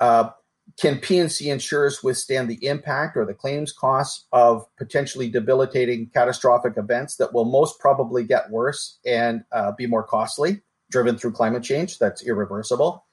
uh, 0.00 0.30
can 0.78 0.98
P&C 0.98 1.48
insurers 1.48 2.02
withstand 2.02 2.50
the 2.50 2.66
impact 2.66 3.16
or 3.16 3.24
the 3.24 3.34
claims 3.34 3.72
costs 3.72 4.26
of 4.32 4.66
potentially 4.76 5.28
debilitating 5.28 6.10
catastrophic 6.12 6.74
events 6.76 7.16
that 7.16 7.32
will 7.32 7.46
most 7.46 7.78
probably 7.78 8.24
get 8.24 8.50
worse 8.50 8.98
and 9.06 9.44
uh, 9.52 9.72
be 9.72 9.86
more 9.86 10.02
costly, 10.02 10.62
driven 10.90 11.16
through 11.18 11.32
climate 11.32 11.62
change 11.62 11.98
that's 11.98 12.26
irreversible? 12.26 13.04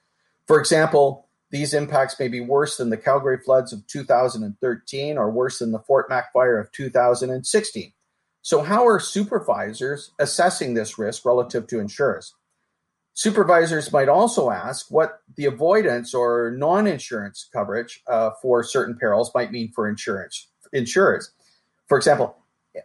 For 0.46 0.58
example, 0.58 1.28
these 1.50 1.74
impacts 1.74 2.18
may 2.18 2.28
be 2.28 2.40
worse 2.40 2.76
than 2.76 2.90
the 2.90 2.96
Calgary 2.96 3.38
floods 3.38 3.72
of 3.72 3.86
2013 3.86 5.18
or 5.18 5.30
worse 5.30 5.60
than 5.60 5.72
the 5.72 5.78
Fort 5.80 6.08
Mac 6.08 6.32
fire 6.32 6.58
of 6.58 6.72
2016. 6.72 7.92
So, 8.42 8.62
how 8.62 8.86
are 8.86 9.00
supervisors 9.00 10.12
assessing 10.18 10.74
this 10.74 10.98
risk 10.98 11.24
relative 11.24 11.66
to 11.68 11.80
insurers? 11.80 12.34
Supervisors 13.14 13.92
might 13.92 14.08
also 14.08 14.50
ask 14.50 14.90
what 14.90 15.20
the 15.36 15.46
avoidance 15.46 16.14
or 16.14 16.54
non-insurance 16.56 17.48
coverage 17.52 18.02
uh, 18.06 18.30
for 18.42 18.62
certain 18.62 18.96
perils 18.98 19.32
might 19.34 19.50
mean 19.50 19.72
for 19.72 19.88
insurance 19.88 20.48
insurers. 20.72 21.32
For 21.88 21.96
example, 21.96 22.36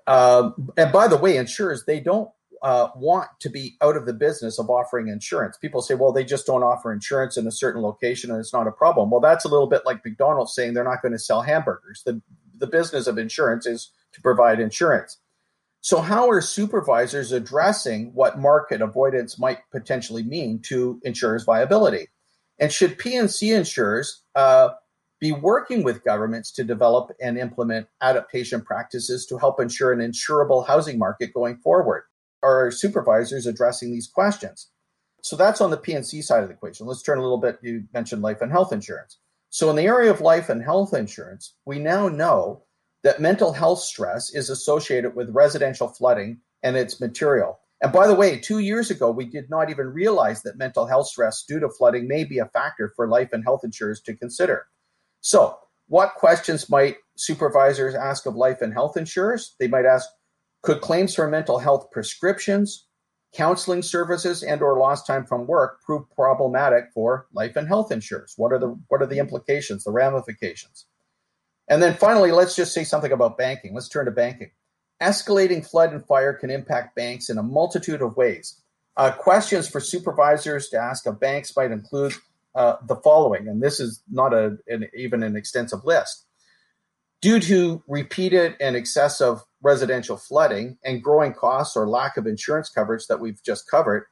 uh, 0.07 0.51
and 0.77 0.91
by 0.91 1.07
the 1.07 1.17
way, 1.17 1.37
insurers 1.37 1.83
they 1.85 1.99
don't 1.99 2.29
uh, 2.61 2.89
want 2.95 3.29
to 3.39 3.49
be 3.49 3.75
out 3.81 3.97
of 3.97 4.05
the 4.05 4.13
business 4.13 4.59
of 4.59 4.69
offering 4.69 5.07
insurance. 5.07 5.57
People 5.57 5.81
say, 5.81 5.95
well, 5.95 6.11
they 6.11 6.23
just 6.23 6.45
don't 6.45 6.63
offer 6.63 6.93
insurance 6.93 7.35
in 7.37 7.47
a 7.47 7.51
certain 7.51 7.81
location 7.81 8.29
and 8.29 8.39
it's 8.39 8.53
not 8.53 8.67
a 8.67 8.71
problem. 8.71 9.09
Well, 9.09 9.21
that's 9.21 9.45
a 9.45 9.47
little 9.47 9.67
bit 9.67 9.81
like 9.85 10.05
McDonald's 10.05 10.53
saying 10.53 10.73
they're 10.73 10.83
not 10.83 11.01
going 11.01 11.13
to 11.13 11.19
sell 11.19 11.41
hamburgers. 11.41 12.03
The, 12.05 12.21
the 12.57 12.67
business 12.67 13.07
of 13.07 13.17
insurance 13.17 13.65
is 13.65 13.91
to 14.13 14.21
provide 14.21 14.59
insurance. 14.59 15.17
So, 15.83 15.99
how 15.99 16.29
are 16.29 16.41
supervisors 16.41 17.31
addressing 17.31 18.13
what 18.13 18.37
market 18.37 18.83
avoidance 18.83 19.39
might 19.39 19.59
potentially 19.71 20.21
mean 20.21 20.59
to 20.67 21.01
insurers' 21.03 21.43
viability? 21.43 22.09
And 22.59 22.71
should 22.71 22.99
P&C 22.99 23.51
insurers 23.51 24.21
uh, 24.35 24.69
be 25.19 25.31
working 25.31 25.81
with 25.81 26.03
governments 26.03 26.51
to 26.51 26.63
develop 26.63 27.09
and 27.19 27.39
implement 27.39 27.87
adaptation 28.01 28.61
practices 28.61 29.25
to 29.25 29.39
help 29.39 29.59
ensure 29.59 29.91
an 29.91 29.99
insurable 29.99 30.67
housing 30.67 30.99
market 30.99 31.33
going 31.33 31.57
forward? 31.57 32.03
Are 32.43 32.71
supervisors 32.71 33.45
addressing 33.45 33.91
these 33.91 34.07
questions? 34.07 34.69
So 35.23 35.35
that's 35.35 35.61
on 35.61 35.69
the 35.69 35.77
P&C 35.77 36.21
side 36.21 36.43
of 36.43 36.49
the 36.49 36.55
equation. 36.55 36.87
Let's 36.87 37.03
turn 37.03 37.19
a 37.19 37.21
little 37.21 37.37
bit. 37.37 37.59
You 37.61 37.83
mentioned 37.93 38.21
life 38.21 38.41
and 38.41 38.51
health 38.51 38.73
insurance. 38.73 39.19
So 39.49 39.69
in 39.69 39.75
the 39.75 39.83
area 39.83 40.09
of 40.09 40.21
life 40.21 40.49
and 40.49 40.63
health 40.63 40.93
insurance, 40.93 41.55
we 41.65 41.77
now 41.77 42.07
know 42.07 42.63
that 43.03 43.21
mental 43.21 43.53
health 43.53 43.79
stress 43.79 44.33
is 44.33 44.49
associated 44.49 45.15
with 45.15 45.29
residential 45.29 45.87
flooding 45.87 46.39
and 46.63 46.75
its 46.75 46.99
material. 46.99 47.59
And 47.81 47.91
by 47.91 48.07
the 48.07 48.15
way, 48.15 48.39
two 48.39 48.59
years 48.59 48.91
ago, 48.91 49.09
we 49.09 49.25
did 49.25 49.49
not 49.49 49.69
even 49.69 49.87
realize 49.87 50.43
that 50.43 50.57
mental 50.57 50.85
health 50.85 51.07
stress 51.07 51.43
due 51.47 51.59
to 51.59 51.69
flooding 51.69 52.07
may 52.07 52.23
be 52.23 52.37
a 52.37 52.45
factor 52.45 52.93
for 52.95 53.07
life 53.07 53.29
and 53.33 53.43
health 53.43 53.61
insurers 53.63 54.01
to 54.01 54.15
consider. 54.15 54.67
So, 55.21 55.57
what 55.87 56.13
questions 56.15 56.69
might 56.69 56.97
supervisors 57.17 57.95
ask 57.95 58.25
of 58.25 58.35
life 58.35 58.61
and 58.61 58.71
health 58.71 58.97
insurers? 58.97 59.55
They 59.59 59.67
might 59.67 59.85
ask, 59.85 60.07
could 60.61 60.81
claims 60.81 61.15
for 61.15 61.27
mental 61.27 61.59
health 61.59 61.89
prescriptions, 61.91 62.85
counseling 63.33 63.81
services, 63.81 64.43
and 64.43 64.61
or 64.61 64.77
lost 64.77 65.07
time 65.07 65.25
from 65.25 65.47
work 65.47 65.81
prove 65.83 66.09
problematic 66.11 66.85
for 66.93 67.27
life 67.33 67.55
and 67.55 67.67
health 67.67 67.91
insurers? 67.91 68.33
What 68.37 68.53
are 68.53 68.59
the 68.59 68.79
what 68.87 69.01
are 69.01 69.07
the 69.07 69.19
implications, 69.19 69.83
the 69.83 69.91
ramifications? 69.91 70.85
And 71.67 71.81
then 71.81 71.95
finally, 71.95 72.31
let's 72.31 72.55
just 72.55 72.73
say 72.73 72.83
something 72.83 73.11
about 73.11 73.37
banking. 73.37 73.73
Let's 73.73 73.89
turn 73.89 74.05
to 74.05 74.11
banking. 74.11 74.51
Escalating 75.01 75.65
flood 75.65 75.93
and 75.93 76.05
fire 76.05 76.33
can 76.33 76.51
impact 76.51 76.95
banks 76.95 77.29
in 77.29 77.37
a 77.37 77.43
multitude 77.43 78.01
of 78.01 78.17
ways. 78.17 78.61
Uh, 78.97 79.11
questions 79.11 79.67
for 79.67 79.79
supervisors 79.79 80.69
to 80.69 80.77
ask 80.77 81.07
of 81.07 81.19
banks 81.19 81.55
might 81.55 81.71
include 81.71 82.13
uh, 82.55 82.75
the 82.87 82.97
following, 82.97 83.47
and 83.47 83.63
this 83.63 83.79
is 83.79 84.03
not 84.11 84.33
a, 84.33 84.57
an, 84.67 84.87
even 84.93 85.23
an 85.23 85.35
extensive 85.35 85.85
list. 85.85 86.25
Due 87.21 87.39
to 87.39 87.81
repeated 87.87 88.55
and 88.59 88.75
excessive 88.75 89.39
residential 89.61 90.17
flooding 90.17 90.77
and 90.83 91.03
growing 91.03 91.33
costs 91.33 91.75
or 91.75 91.87
lack 91.87 92.17
of 92.17 92.27
insurance 92.27 92.69
coverage 92.69 93.07
that 93.07 93.19
we've 93.19 93.41
just 93.43 93.69
covered, 93.69 94.05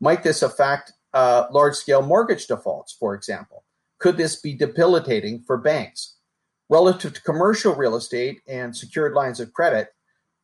might 0.00 0.22
this 0.22 0.42
affect 0.42 0.92
uh, 1.14 1.46
large 1.50 1.74
scale 1.74 2.02
mortgage 2.02 2.46
defaults, 2.46 2.96
for 2.98 3.14
example? 3.14 3.64
Could 3.98 4.16
this 4.16 4.40
be 4.40 4.54
debilitating 4.54 5.42
for 5.46 5.56
banks? 5.56 6.16
Relative 6.68 7.14
to 7.14 7.22
commercial 7.22 7.74
real 7.74 7.96
estate 7.96 8.40
and 8.48 8.76
secured 8.76 9.14
lines 9.14 9.40
of 9.40 9.52
credit, 9.52 9.88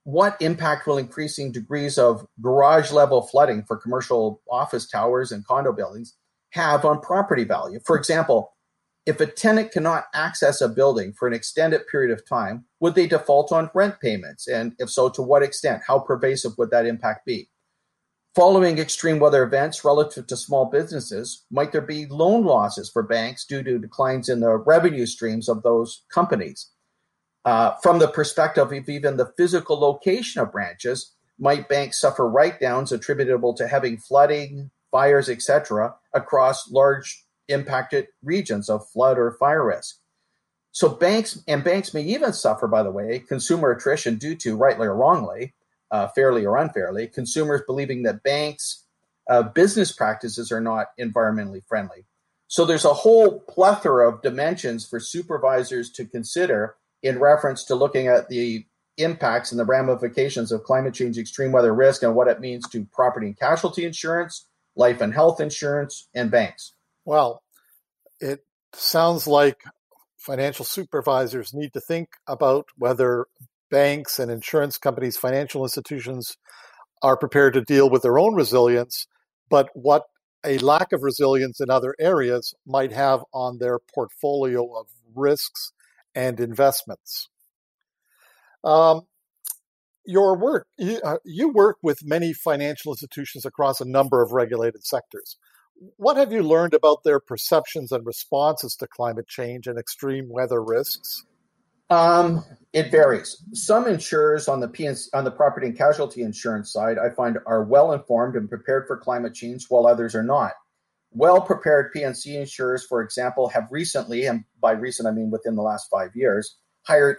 what 0.04 0.40
impact 0.40 0.86
will 0.86 0.98
increasing 0.98 1.52
degrees 1.52 1.98
of 1.98 2.26
garage 2.40 2.90
level 2.90 3.22
flooding 3.22 3.64
for 3.64 3.76
commercial 3.76 4.40
office 4.50 4.88
towers 4.88 5.30
and 5.32 5.46
condo 5.46 5.72
buildings 5.72 6.14
have 6.50 6.84
on 6.84 7.00
property 7.00 7.44
value? 7.44 7.80
For 7.84 7.96
example, 7.96 8.54
if 9.04 9.20
a 9.20 9.26
tenant 9.26 9.72
cannot 9.72 10.04
access 10.14 10.60
a 10.60 10.68
building 10.68 11.12
for 11.12 11.26
an 11.26 11.34
extended 11.34 11.86
period 11.88 12.12
of 12.12 12.26
time, 12.26 12.64
would 12.80 12.94
they 12.94 13.06
default 13.06 13.50
on 13.50 13.70
rent 13.74 14.00
payments? 14.00 14.46
And 14.46 14.74
if 14.78 14.90
so, 14.90 15.08
to 15.10 15.22
what 15.22 15.42
extent? 15.42 15.82
How 15.86 15.98
pervasive 15.98 16.52
would 16.58 16.70
that 16.70 16.86
impact 16.86 17.26
be? 17.26 17.48
Following 18.34 18.78
extreme 18.78 19.18
weather 19.18 19.42
events 19.42 19.84
relative 19.84 20.26
to 20.28 20.36
small 20.36 20.66
businesses, 20.66 21.44
might 21.50 21.72
there 21.72 21.82
be 21.82 22.06
loan 22.06 22.44
losses 22.44 22.88
for 22.88 23.02
banks 23.02 23.44
due 23.44 23.62
to 23.62 23.78
declines 23.78 24.28
in 24.28 24.40
the 24.40 24.56
revenue 24.56 25.04
streams 25.04 25.48
of 25.48 25.62
those 25.62 26.04
companies? 26.10 26.70
Uh, 27.44 27.72
from 27.82 27.98
the 27.98 28.08
perspective 28.08 28.72
of 28.72 28.88
even 28.88 29.16
the 29.16 29.32
physical 29.36 29.78
location 29.78 30.40
of 30.40 30.52
branches, 30.52 31.14
might 31.38 31.68
banks 31.68 32.00
suffer 32.00 32.28
write 32.28 32.60
downs 32.60 32.92
attributable 32.92 33.52
to 33.52 33.66
having 33.66 33.98
flooding, 33.98 34.70
fires, 34.92 35.28
etc., 35.28 35.94
across 36.14 36.70
large 36.70 37.24
impacted 37.48 38.08
regions 38.22 38.68
of 38.68 38.88
flood 38.88 39.18
or 39.18 39.32
fire 39.32 39.66
risk? 39.66 39.96
So 40.72 40.88
banks 40.88 41.42
and 41.46 41.62
banks 41.62 41.92
may 41.92 42.02
even 42.02 42.32
suffer, 42.32 42.66
by 42.66 42.82
the 42.82 42.90
way, 42.90 43.18
consumer 43.18 43.70
attrition 43.72 44.16
due 44.16 44.34
to, 44.36 44.56
rightly 44.56 44.86
or 44.86 44.96
wrongly, 44.96 45.54
uh, 45.90 46.08
fairly 46.08 46.46
or 46.46 46.56
unfairly, 46.56 47.06
consumers 47.08 47.60
believing 47.66 48.02
that 48.04 48.22
banks' 48.22 48.86
uh, 49.28 49.42
business 49.42 49.92
practices 49.92 50.50
are 50.50 50.62
not 50.62 50.88
environmentally 50.98 51.62
friendly. 51.66 52.06
So 52.48 52.64
there's 52.64 52.86
a 52.86 52.94
whole 52.94 53.40
plethora 53.40 54.08
of 54.08 54.22
dimensions 54.22 54.86
for 54.86 54.98
supervisors 54.98 55.90
to 55.92 56.06
consider 56.06 56.76
in 57.02 57.18
reference 57.18 57.64
to 57.64 57.74
looking 57.74 58.08
at 58.08 58.28
the 58.28 58.66
impacts 58.98 59.52
and 59.52 59.58
the 59.58 59.64
ramifications 59.64 60.52
of 60.52 60.64
climate 60.64 60.94
change, 60.94 61.18
extreme 61.18 61.52
weather 61.52 61.74
risk, 61.74 62.02
and 62.02 62.14
what 62.14 62.28
it 62.28 62.40
means 62.40 62.68
to 62.70 62.84
property 62.92 63.26
and 63.26 63.38
casualty 63.38 63.84
insurance, 63.84 64.46
life 64.76 65.00
and 65.00 65.14
health 65.14 65.40
insurance, 65.40 66.08
and 66.14 66.30
banks. 66.30 66.74
Well, 67.04 67.42
it 68.20 68.40
sounds 68.74 69.26
like 69.26 69.62
financial 70.16 70.64
supervisors 70.64 71.52
need 71.52 71.72
to 71.72 71.80
think 71.80 72.08
about 72.28 72.66
whether 72.76 73.26
banks 73.70 74.18
and 74.18 74.30
insurance 74.30 74.78
companies, 74.78 75.16
financial 75.16 75.64
institutions 75.64 76.36
are 77.02 77.16
prepared 77.16 77.54
to 77.54 77.62
deal 77.62 77.90
with 77.90 78.02
their 78.02 78.18
own 78.18 78.34
resilience, 78.34 79.06
but 79.50 79.68
what 79.74 80.04
a 80.44 80.58
lack 80.58 80.92
of 80.92 81.02
resilience 81.02 81.60
in 81.60 81.70
other 81.70 81.94
areas 81.98 82.54
might 82.66 82.92
have 82.92 83.24
on 83.32 83.58
their 83.58 83.78
portfolio 83.94 84.64
of 84.78 84.86
risks 85.14 85.72
and 86.14 86.38
investments. 86.38 87.28
Um, 88.64 89.02
your 90.04 90.36
work, 90.36 90.66
you, 90.78 91.00
uh, 91.02 91.18
you 91.24 91.48
work 91.48 91.76
with 91.82 92.04
many 92.04 92.32
financial 92.32 92.92
institutions 92.92 93.44
across 93.44 93.80
a 93.80 93.84
number 93.84 94.22
of 94.22 94.32
regulated 94.32 94.84
sectors. 94.84 95.36
What 95.96 96.16
have 96.16 96.32
you 96.32 96.42
learned 96.42 96.74
about 96.74 97.02
their 97.02 97.18
perceptions 97.18 97.90
and 97.92 98.06
responses 98.06 98.76
to 98.76 98.86
climate 98.86 99.26
change 99.26 99.66
and 99.66 99.78
extreme 99.78 100.28
weather 100.28 100.62
risks? 100.62 101.24
Um, 101.90 102.44
it 102.72 102.90
varies. 102.90 103.42
Some 103.52 103.86
insurers 103.86 104.48
on 104.48 104.60
the 104.60 104.68
P&C, 104.68 105.10
on 105.12 105.24
the 105.24 105.30
property 105.30 105.66
and 105.66 105.76
casualty 105.76 106.22
insurance 106.22 106.72
side, 106.72 106.98
I 106.98 107.10
find, 107.10 107.38
are 107.46 107.64
well 107.64 107.92
informed 107.92 108.36
and 108.36 108.48
prepared 108.48 108.86
for 108.86 108.96
climate 108.96 109.34
change, 109.34 109.66
while 109.68 109.86
others 109.86 110.14
are 110.14 110.22
not. 110.22 110.52
Well 111.10 111.40
prepared 111.40 111.92
P&C 111.92 112.36
insurers, 112.36 112.86
for 112.86 113.02
example, 113.02 113.48
have 113.48 113.68
recently, 113.70 114.26
and 114.26 114.44
by 114.60 114.72
recent 114.72 115.08
I 115.08 115.10
mean 115.10 115.30
within 115.30 115.56
the 115.56 115.62
last 115.62 115.88
five 115.90 116.10
years, 116.14 116.56
hired 116.86 117.18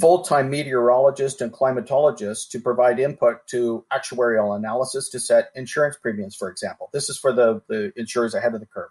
full 0.00 0.22
time 0.22 0.50
meteorologists 0.50 1.40
and 1.40 1.52
climatologists 1.52 2.48
to 2.50 2.60
provide 2.60 2.98
input 2.98 3.46
to 3.48 3.84
actuarial 3.92 4.56
analysis 4.56 5.08
to 5.10 5.18
set 5.18 5.50
insurance 5.54 5.96
premiums, 6.00 6.36
for 6.36 6.50
example. 6.50 6.90
This 6.92 7.08
is 7.08 7.18
for 7.18 7.32
the, 7.32 7.62
the 7.68 7.92
insurers 7.96 8.34
ahead 8.34 8.54
of 8.54 8.60
the 8.60 8.66
curve. 8.66 8.90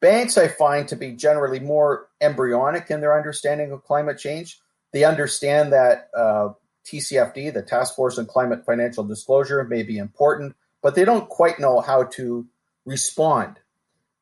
Banks, 0.00 0.36
I 0.36 0.48
find 0.48 0.86
to 0.88 0.96
be 0.96 1.12
generally 1.12 1.58
more 1.58 2.08
embryonic 2.20 2.90
in 2.90 3.00
their 3.00 3.16
understanding 3.16 3.72
of 3.72 3.82
climate 3.82 4.18
change. 4.18 4.60
They 4.92 5.04
understand 5.04 5.72
that 5.72 6.10
uh, 6.16 6.50
TCFD, 6.84 7.52
the 7.52 7.62
Task 7.62 7.96
Force 7.96 8.18
on 8.18 8.26
Climate 8.26 8.64
Financial 8.64 9.04
Disclosure, 9.04 9.64
may 9.64 9.82
be 9.82 9.98
important, 9.98 10.54
but 10.82 10.94
they 10.94 11.04
don't 11.04 11.28
quite 11.28 11.58
know 11.58 11.80
how 11.80 12.04
to 12.04 12.46
respond. 12.84 13.58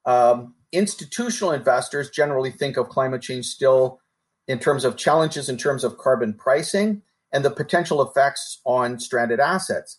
Um, 0.06 0.54
institutional 0.72 1.52
investors 1.52 2.08
generally 2.08 2.50
think 2.50 2.76
of 2.76 2.88
climate 2.88 3.22
change 3.22 3.46
still 3.46 4.00
in 4.46 4.58
terms 4.58 4.84
of 4.84 4.96
challenges 4.96 5.48
in 5.48 5.56
terms 5.56 5.84
of 5.84 5.98
carbon 5.98 6.34
pricing 6.34 7.02
and 7.32 7.44
the 7.44 7.50
potential 7.50 8.02
effects 8.02 8.60
on 8.64 8.98
stranded 8.98 9.40
assets. 9.40 9.98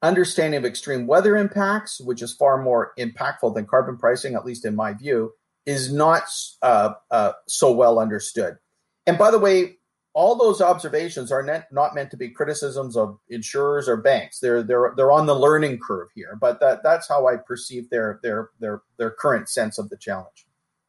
Understanding 0.00 0.58
of 0.58 0.64
extreme 0.64 1.06
weather 1.06 1.36
impacts, 1.36 2.00
which 2.00 2.22
is 2.22 2.32
far 2.32 2.62
more 2.62 2.92
impactful 2.98 3.54
than 3.54 3.66
carbon 3.66 3.96
pricing, 3.96 4.34
at 4.34 4.44
least 4.44 4.64
in 4.64 4.76
my 4.76 4.92
view, 4.92 5.32
is 5.66 5.92
not 5.92 6.22
uh, 6.62 6.94
uh, 7.10 7.32
so 7.48 7.72
well 7.72 7.98
understood. 7.98 8.58
And 9.06 9.18
by 9.18 9.30
the 9.32 9.38
way, 9.38 9.78
all 10.14 10.36
those 10.36 10.60
observations 10.60 11.30
are 11.30 11.42
net, 11.42 11.68
not 11.72 11.94
meant 11.94 12.10
to 12.10 12.16
be 12.16 12.28
criticisms 12.28 12.96
of 12.96 13.18
insurers 13.28 13.88
or 13.88 13.96
banks. 13.96 14.40
They're 14.40 14.62
they're 14.62 14.92
they're 14.96 15.12
on 15.12 15.26
the 15.26 15.34
learning 15.34 15.78
curve 15.78 16.08
here, 16.14 16.36
but 16.40 16.60
that 16.60 16.82
that's 16.82 17.08
how 17.08 17.26
I 17.26 17.36
perceive 17.36 17.90
their 17.90 18.18
their 18.22 18.50
their 18.60 18.82
their 18.98 19.10
current 19.10 19.48
sense 19.48 19.78
of 19.78 19.90
the 19.90 19.96
challenge. 19.96 20.46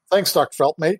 Thanks, 0.10 0.34
Dr. 0.34 0.64
Feltmate. 0.64 0.98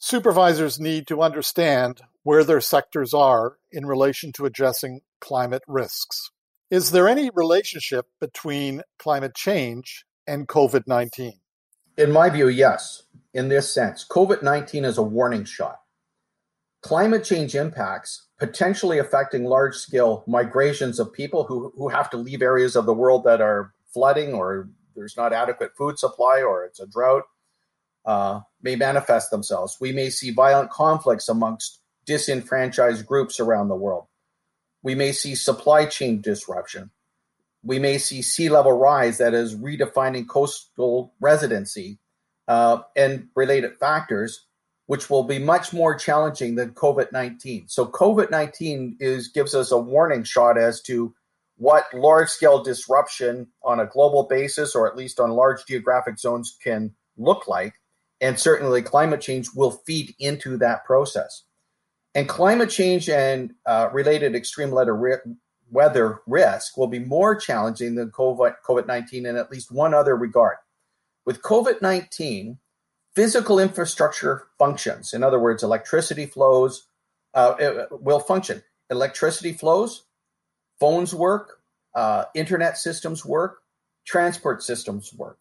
Supervisors 0.00 0.78
need 0.78 1.08
to 1.08 1.22
understand 1.22 2.02
where 2.22 2.44
their 2.44 2.60
sectors 2.60 3.12
are 3.12 3.56
in 3.72 3.84
relation 3.84 4.32
to 4.32 4.46
addressing 4.46 5.00
climate 5.20 5.62
risks. 5.66 6.30
Is 6.70 6.92
there 6.92 7.08
any 7.08 7.30
relationship 7.34 8.06
between 8.20 8.82
climate 8.98 9.34
change 9.34 10.04
and 10.26 10.46
COVID 10.46 10.86
19? 10.86 11.32
In 11.96 12.12
my 12.12 12.30
view, 12.30 12.48
yes. 12.48 13.02
In 13.34 13.48
this 13.48 13.72
sense, 13.74 14.06
COVID 14.08 14.42
19 14.42 14.84
is 14.84 14.98
a 14.98 15.02
warning 15.02 15.44
shot. 15.44 15.80
Climate 16.80 17.24
change 17.24 17.56
impacts 17.56 18.28
potentially 18.38 18.98
affecting 18.98 19.44
large 19.44 19.74
scale 19.74 20.22
migrations 20.28 21.00
of 21.00 21.12
people 21.12 21.44
who, 21.44 21.72
who 21.76 21.88
have 21.88 22.08
to 22.10 22.16
leave 22.16 22.40
areas 22.40 22.76
of 22.76 22.86
the 22.86 22.94
world 22.94 23.24
that 23.24 23.40
are 23.40 23.74
flooding 23.92 24.32
or 24.32 24.68
there's 24.94 25.16
not 25.16 25.32
adequate 25.32 25.76
food 25.76 25.98
supply 25.98 26.40
or 26.40 26.64
it's 26.64 26.78
a 26.78 26.86
drought 26.86 27.24
uh, 28.04 28.40
may 28.62 28.76
manifest 28.76 29.30
themselves. 29.30 29.76
We 29.80 29.92
may 29.92 30.10
see 30.10 30.30
violent 30.30 30.70
conflicts 30.70 31.28
amongst 31.28 31.80
disenfranchised 32.06 33.06
groups 33.06 33.38
around 33.38 33.68
the 33.68 33.76
world. 33.76 34.06
We 34.82 34.94
may 34.94 35.12
see 35.12 35.34
supply 35.34 35.86
chain 35.86 36.20
disruption. 36.20 36.90
We 37.62 37.78
may 37.78 37.98
see 37.98 38.22
sea 38.22 38.48
level 38.48 38.72
rise 38.72 39.18
that 39.18 39.34
is 39.34 39.54
redefining 39.54 40.28
coastal 40.28 41.12
residency 41.20 41.98
uh, 42.46 42.78
and 42.96 43.28
related 43.34 43.78
factors, 43.78 44.46
which 44.86 45.10
will 45.10 45.24
be 45.24 45.38
much 45.38 45.72
more 45.72 45.94
challenging 45.94 46.54
than 46.54 46.70
COVID 46.70 47.12
19. 47.12 47.68
So, 47.68 47.86
COVID 47.86 48.30
19 48.30 48.96
is 49.00 49.28
gives 49.28 49.54
us 49.54 49.70
a 49.70 49.78
warning 49.78 50.24
shot 50.24 50.56
as 50.56 50.80
to 50.82 51.14
what 51.56 51.92
large 51.92 52.28
scale 52.28 52.62
disruption 52.62 53.48
on 53.62 53.80
a 53.80 53.86
global 53.86 54.28
basis, 54.28 54.74
or 54.74 54.88
at 54.88 54.96
least 54.96 55.18
on 55.18 55.30
large 55.30 55.66
geographic 55.66 56.18
zones, 56.18 56.56
can 56.62 56.94
look 57.16 57.48
like 57.48 57.74
and 58.20 58.38
certainly 58.38 58.82
climate 58.82 59.20
change 59.20 59.48
will 59.54 59.70
feed 59.86 60.14
into 60.18 60.56
that 60.58 60.84
process. 60.84 61.44
And 62.14 62.28
climate 62.28 62.70
change 62.70 63.08
and 63.08 63.54
uh, 63.66 63.90
related 63.92 64.34
extreme 64.34 64.70
weather 65.70 66.20
risk 66.26 66.76
will 66.76 66.86
be 66.86 66.98
more 66.98 67.36
challenging 67.36 67.94
than 67.94 68.10
COVID 68.10 68.86
19 68.86 69.26
in 69.26 69.36
at 69.36 69.50
least 69.50 69.70
one 69.70 69.94
other 69.94 70.16
regard. 70.16 70.56
With 71.24 71.42
COVID 71.42 71.82
19, 71.82 72.58
physical 73.14 73.58
infrastructure 73.58 74.46
functions. 74.58 75.12
In 75.12 75.22
other 75.22 75.38
words, 75.38 75.62
electricity 75.62 76.26
flows 76.26 76.86
uh, 77.34 77.84
will 77.90 78.20
function. 78.20 78.62
Electricity 78.90 79.52
flows, 79.52 80.04
phones 80.80 81.14
work, 81.14 81.60
uh, 81.94 82.24
internet 82.34 82.78
systems 82.78 83.24
work, 83.24 83.62
transport 84.06 84.62
systems 84.62 85.12
work. 85.12 85.38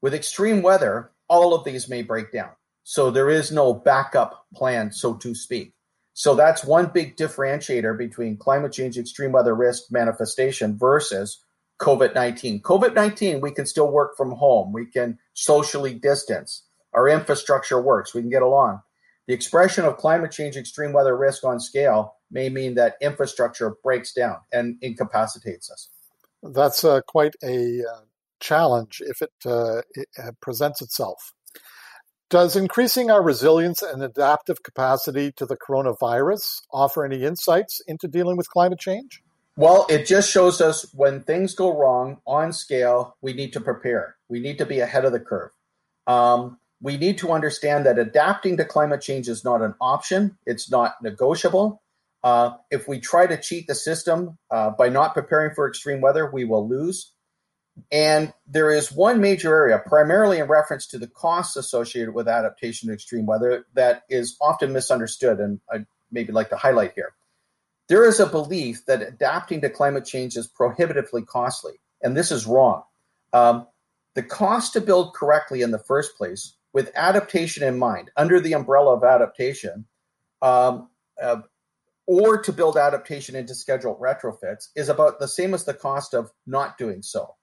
With 0.00 0.14
extreme 0.14 0.62
weather, 0.62 1.12
all 1.32 1.54
of 1.54 1.64
these 1.64 1.88
may 1.88 2.02
break 2.02 2.30
down. 2.30 2.50
So 2.84 3.10
there 3.10 3.30
is 3.30 3.50
no 3.50 3.72
backup 3.72 4.44
plan, 4.54 4.92
so 4.92 5.14
to 5.14 5.34
speak. 5.34 5.72
So 6.12 6.34
that's 6.34 6.62
one 6.62 6.90
big 6.92 7.16
differentiator 7.16 7.96
between 7.96 8.36
climate 8.36 8.72
change 8.72 8.98
extreme 8.98 9.32
weather 9.32 9.54
risk 9.54 9.84
manifestation 9.90 10.76
versus 10.76 11.42
COVID 11.80 12.14
19. 12.14 12.60
COVID 12.60 12.94
19, 12.94 13.40
we 13.40 13.50
can 13.50 13.64
still 13.64 13.90
work 13.90 14.14
from 14.14 14.32
home, 14.32 14.74
we 14.74 14.84
can 14.84 15.18
socially 15.32 15.94
distance, 15.94 16.64
our 16.92 17.08
infrastructure 17.08 17.80
works, 17.80 18.14
we 18.14 18.20
can 18.20 18.30
get 18.30 18.42
along. 18.42 18.82
The 19.26 19.32
expression 19.32 19.86
of 19.86 19.96
climate 19.96 20.32
change 20.32 20.58
extreme 20.58 20.92
weather 20.92 21.16
risk 21.16 21.44
on 21.44 21.60
scale 21.60 22.16
may 22.30 22.50
mean 22.50 22.74
that 22.74 22.96
infrastructure 23.00 23.76
breaks 23.82 24.12
down 24.12 24.36
and 24.52 24.76
incapacitates 24.82 25.70
us. 25.70 25.88
That's 26.42 26.84
uh, 26.84 27.00
quite 27.06 27.34
a 27.42 27.80
uh, 27.80 28.00
challenge 28.42 29.00
if 29.00 29.22
it, 29.22 29.32
uh, 29.46 29.80
it 29.94 30.08
uh, 30.22 30.32
presents 30.40 30.82
itself. 30.82 31.32
Does 32.28 32.56
increasing 32.56 33.10
our 33.10 33.22
resilience 33.22 33.82
and 33.82 34.02
adaptive 34.02 34.62
capacity 34.62 35.32
to 35.32 35.44
the 35.44 35.56
coronavirus 35.56 36.62
offer 36.72 37.04
any 37.04 37.24
insights 37.24 37.80
into 37.86 38.08
dealing 38.08 38.36
with 38.36 38.48
climate 38.48 38.80
change? 38.80 39.22
Well, 39.56 39.84
it 39.90 40.06
just 40.06 40.30
shows 40.30 40.62
us 40.62 40.90
when 40.94 41.22
things 41.22 41.54
go 41.54 41.76
wrong 41.76 42.22
on 42.26 42.54
scale, 42.54 43.16
we 43.20 43.34
need 43.34 43.52
to 43.52 43.60
prepare. 43.60 44.16
We 44.30 44.40
need 44.40 44.56
to 44.58 44.66
be 44.66 44.80
ahead 44.80 45.04
of 45.04 45.12
the 45.12 45.20
curve. 45.20 45.50
Um, 46.06 46.58
we 46.80 46.96
need 46.96 47.18
to 47.18 47.32
understand 47.32 47.84
that 47.84 47.98
adapting 47.98 48.56
to 48.56 48.64
climate 48.64 49.02
change 49.02 49.28
is 49.28 49.44
not 49.44 49.60
an 49.60 49.74
option, 49.80 50.38
it's 50.46 50.70
not 50.70 50.94
negotiable. 51.02 51.82
Uh, 52.24 52.52
if 52.70 52.88
we 52.88 52.98
try 52.98 53.26
to 53.26 53.36
cheat 53.36 53.66
the 53.66 53.74
system 53.74 54.38
uh, 54.50 54.70
by 54.70 54.88
not 54.88 55.12
preparing 55.12 55.54
for 55.54 55.68
extreme 55.68 56.00
weather, 56.00 56.30
we 56.30 56.44
will 56.44 56.66
lose. 56.66 57.12
And 57.90 58.32
there 58.46 58.70
is 58.70 58.92
one 58.92 59.20
major 59.20 59.54
area, 59.54 59.82
primarily 59.84 60.38
in 60.38 60.46
reference 60.46 60.86
to 60.88 60.98
the 60.98 61.06
costs 61.06 61.56
associated 61.56 62.14
with 62.14 62.28
adaptation 62.28 62.88
to 62.88 62.94
extreme 62.94 63.26
weather, 63.26 63.66
that 63.74 64.02
is 64.08 64.36
often 64.40 64.72
misunderstood, 64.72 65.40
and 65.40 65.60
I'd 65.70 65.86
maybe 66.10 66.32
like 66.32 66.50
to 66.50 66.56
highlight 66.56 66.92
here. 66.94 67.12
There 67.88 68.06
is 68.06 68.20
a 68.20 68.26
belief 68.26 68.86
that 68.86 69.02
adapting 69.02 69.60
to 69.62 69.70
climate 69.70 70.04
change 70.04 70.36
is 70.36 70.46
prohibitively 70.46 71.22
costly, 71.22 71.74
and 72.02 72.16
this 72.16 72.30
is 72.30 72.46
wrong. 72.46 72.82
Um, 73.32 73.66
the 74.14 74.22
cost 74.22 74.74
to 74.74 74.80
build 74.80 75.14
correctly 75.14 75.62
in 75.62 75.70
the 75.70 75.78
first 75.78 76.16
place, 76.16 76.56
with 76.72 76.92
adaptation 76.94 77.62
in 77.62 77.78
mind, 77.78 78.10
under 78.16 78.40
the 78.40 78.54
umbrella 78.54 78.94
of 78.94 79.04
adaptation, 79.04 79.86
um, 80.40 80.88
uh, 81.22 81.40
or 82.06 82.40
to 82.42 82.52
build 82.52 82.76
adaptation 82.76 83.36
into 83.36 83.54
scheduled 83.54 84.00
retrofits, 84.00 84.68
is 84.76 84.88
about 84.88 85.18
the 85.18 85.28
same 85.28 85.54
as 85.54 85.64
the 85.64 85.74
cost 85.74 86.14
of 86.14 86.30
not 86.46 86.76
doing 86.78 87.02
so. 87.02 87.34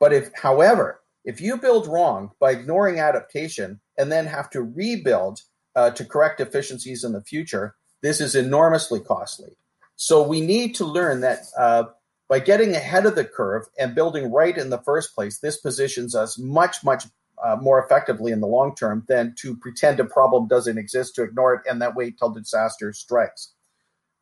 But 0.00 0.12
if, 0.12 0.30
however, 0.34 1.02
if 1.24 1.40
you 1.40 1.58
build 1.58 1.86
wrong 1.86 2.32
by 2.40 2.52
ignoring 2.52 2.98
adaptation 2.98 3.80
and 3.98 4.10
then 4.10 4.26
have 4.26 4.50
to 4.50 4.62
rebuild 4.62 5.42
uh, 5.76 5.90
to 5.90 6.04
correct 6.04 6.38
deficiencies 6.38 7.04
in 7.04 7.12
the 7.12 7.22
future, 7.22 7.76
this 8.02 8.20
is 8.20 8.34
enormously 8.34 8.98
costly. 8.98 9.56
So 9.96 10.26
we 10.26 10.40
need 10.40 10.74
to 10.76 10.86
learn 10.86 11.20
that 11.20 11.40
uh, 11.58 11.84
by 12.28 12.38
getting 12.38 12.74
ahead 12.74 13.04
of 13.04 13.14
the 13.14 13.24
curve 13.24 13.66
and 13.78 13.94
building 13.94 14.32
right 14.32 14.56
in 14.56 14.70
the 14.70 14.78
first 14.78 15.14
place, 15.14 15.38
this 15.38 15.58
positions 15.58 16.14
us 16.14 16.38
much, 16.38 16.82
much 16.82 17.04
uh, 17.44 17.56
more 17.56 17.82
effectively 17.84 18.32
in 18.32 18.40
the 18.40 18.46
long 18.46 18.74
term 18.74 19.04
than 19.08 19.34
to 19.38 19.56
pretend 19.56 20.00
a 20.00 20.04
problem 20.04 20.48
doesn't 20.48 20.78
exist, 20.78 21.14
to 21.14 21.22
ignore 21.22 21.54
it, 21.54 21.62
and 21.68 21.80
then 21.80 21.94
wait 21.94 22.18
till 22.18 22.30
disaster 22.30 22.92
strikes. 22.92 23.52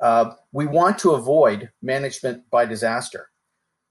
Uh, 0.00 0.32
we 0.52 0.66
want 0.66 0.98
to 0.98 1.12
avoid 1.12 1.70
management 1.82 2.48
by 2.50 2.64
disaster. 2.64 3.30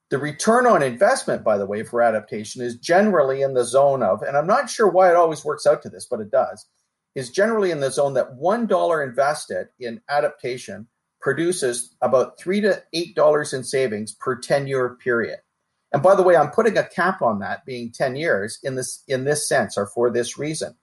The 0.10 0.18
return 0.18 0.66
on 0.66 0.82
investment, 0.84 1.44
by 1.44 1.58
the 1.58 1.66
way, 1.66 1.84
for 1.84 2.02
adaptation 2.02 2.62
is 2.62 2.78
generally 2.78 3.42
in 3.42 3.54
the 3.54 3.66
zone 3.66 4.02
of, 4.04 4.22
and 4.22 4.38
I'm 4.38 4.48
not 4.48 4.70
sure 4.70 4.88
why 4.88 5.10
it 5.10 5.16
always 5.16 5.44
works 5.44 5.68
out 5.68 5.82
to 5.84 5.90
this, 5.90 6.08
but 6.10 6.22
it 6.22 6.32
does, 6.32 6.66
is 7.16 7.30
generally 7.30 7.72
in 7.72 7.82
the 7.82 7.92
zone 7.92 8.14
that 8.14 8.38
$1 8.38 9.04
invested 9.06 9.68
in 9.80 10.02
adaptation 10.10 10.88
produces 11.20 11.96
about 12.02 12.40
three 12.40 12.62
to 12.62 12.84
eight 12.94 13.16
dollars 13.16 13.54
in 13.54 13.64
savings 13.64 14.14
per 14.14 14.36
10 14.36 14.68
year 14.68 14.96
period. 14.96 15.40
And 15.92 16.04
by 16.04 16.16
the 16.16 16.24
way, 16.24 16.36
I'm 16.38 16.52
putting 16.52 16.78
a 16.78 16.88
cap 16.88 17.22
on 17.22 17.40
that 17.40 17.66
being 17.66 17.92
10 17.92 18.16
years 18.16 18.60
in 18.64 18.76
this 18.76 19.04
in 19.08 19.24
this 19.24 19.48
sense 19.48 19.78
or 19.78 19.88
for 19.88 20.10
this 20.12 20.38
reason. 20.38 20.76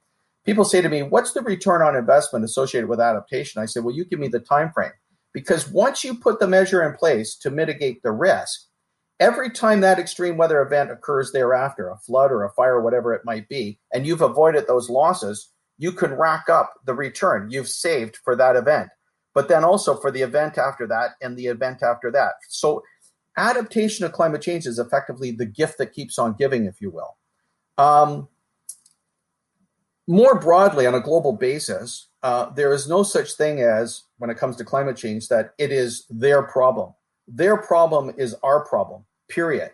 people 0.45 0.65
say 0.65 0.83
to 0.83 0.89
me, 0.91 1.03
"What's 1.03 1.33
the 1.33 1.41
return 1.43 1.83
on 1.83 1.97
investment 1.97 2.45
associated 2.45 2.89
with 2.89 3.01
adaptation?" 3.01 3.63
I 3.63 3.67
say, 3.67 3.81
"Well, 3.81 3.95
you 3.95 4.05
give 4.05 4.19
me 4.19 4.29
the 4.29 4.41
time 4.41 4.73
frame." 4.73 4.93
Because 5.33 5.71
once 5.71 6.05
you 6.05 6.15
put 6.15 6.41
the 6.41 6.49
measure 6.49 6.83
in 6.83 6.95
place 6.97 7.37
to 7.39 7.51
mitigate 7.51 8.03
the 8.03 8.13
risk, 8.13 8.67
every 9.25 9.49
time 9.49 9.81
that 9.81 9.99
extreme 9.99 10.37
weather 10.37 10.61
event 10.61 10.91
occurs 10.91 11.33
thereafter, 11.33 11.89
a 11.89 11.97
flood 11.97 12.31
or 12.31 12.45
a 12.45 12.51
fire, 12.51 12.83
whatever 12.83 13.15
it 13.15 13.25
might 13.25 13.49
be, 13.49 13.79
and 13.91 14.07
you've 14.07 14.21
avoided 14.21 14.67
those 14.67 14.91
losses, 14.91 15.51
you 15.79 15.93
can 15.93 16.13
rack 16.13 16.51
up 16.51 16.75
the 16.85 16.93
return 16.93 17.51
you've 17.51 17.69
saved 17.69 18.19
for 18.23 18.37
that 18.37 18.55
event, 18.55 18.91
but 19.33 19.49
then 19.49 19.65
also 19.65 19.97
for 19.97 20.11
the 20.11 20.21
event 20.21 20.59
after 20.59 20.87
that 20.87 21.13
and 21.23 21.39
the 21.39 21.47
event 21.47 21.83
after 21.83 22.11
that. 22.11 22.33
So, 22.51 22.83
adaptation 23.39 24.07
to 24.07 24.13
climate 24.13 24.43
change 24.43 24.67
is 24.67 24.79
effectively 24.79 25.31
the 25.31 25.47
gift 25.47 25.79
that 25.79 25.95
keeps 25.95 26.19
on 26.19 26.37
giving, 26.39 26.67
if 26.67 26.83
you 26.83 26.91
will. 26.91 27.17
Um, 27.83 28.29
more 30.07 30.39
broadly, 30.39 30.87
on 30.87 30.95
a 30.95 31.01
global 31.01 31.33
basis, 31.33 32.09
uh, 32.23 32.51
there 32.51 32.75
is 32.75 32.87
no 32.87 33.03
such 33.03 33.33
thing 33.33 33.63
as, 33.63 34.03
when 34.19 34.29
it 34.29 34.37
comes 34.37 34.57
to 34.57 34.65
climate 34.65 34.99
change, 34.99 35.29
that 35.29 35.55
it 35.57 35.73
is 35.73 36.05
their 36.11 36.43
problem. 36.43 36.93
Their 37.27 37.57
problem 37.57 38.13
is 38.19 38.37
our 38.43 38.67
problem, 38.67 39.07
period. 39.29 39.71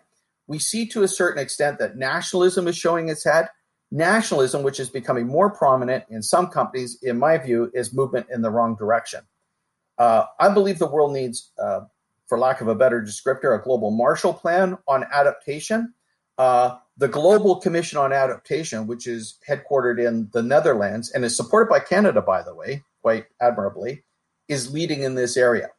We 0.47 0.59
see 0.59 0.85
to 0.87 1.03
a 1.03 1.07
certain 1.07 1.41
extent 1.41 1.79
that 1.79 1.97
nationalism 1.97 2.67
is 2.67 2.77
showing 2.77 3.09
its 3.09 3.23
head. 3.23 3.49
Nationalism, 3.91 4.63
which 4.63 4.79
is 4.79 4.89
becoming 4.89 5.27
more 5.27 5.49
prominent 5.49 6.05
in 6.09 6.21
some 6.21 6.47
companies, 6.47 6.97
in 7.01 7.19
my 7.19 7.37
view, 7.37 7.71
is 7.73 7.93
movement 7.93 8.27
in 8.31 8.41
the 8.41 8.49
wrong 8.49 8.75
direction. 8.75 9.21
Uh, 9.97 10.25
I 10.39 10.49
believe 10.49 10.79
the 10.79 10.87
world 10.87 11.13
needs, 11.13 11.51
uh, 11.59 11.81
for 12.27 12.39
lack 12.39 12.61
of 12.61 12.67
a 12.67 12.75
better 12.75 13.01
descriptor, 13.01 13.57
a 13.57 13.61
global 13.61 13.91
Marshall 13.91 14.33
Plan 14.33 14.77
on 14.87 15.05
adaptation. 15.11 15.93
Uh, 16.37 16.77
the 16.97 17.07
Global 17.07 17.57
Commission 17.57 17.97
on 17.97 18.13
Adaptation, 18.13 18.87
which 18.87 19.07
is 19.07 19.37
headquartered 19.47 20.05
in 20.05 20.29
the 20.33 20.41
Netherlands 20.41 21.11
and 21.11 21.25
is 21.25 21.35
supported 21.35 21.69
by 21.69 21.79
Canada, 21.79 22.21
by 22.21 22.41
the 22.43 22.53
way, 22.53 22.83
quite 23.01 23.25
admirably, 23.41 24.03
is 24.47 24.73
leading 24.73 25.03
in 25.03 25.15
this 25.15 25.37
area. 25.37 25.69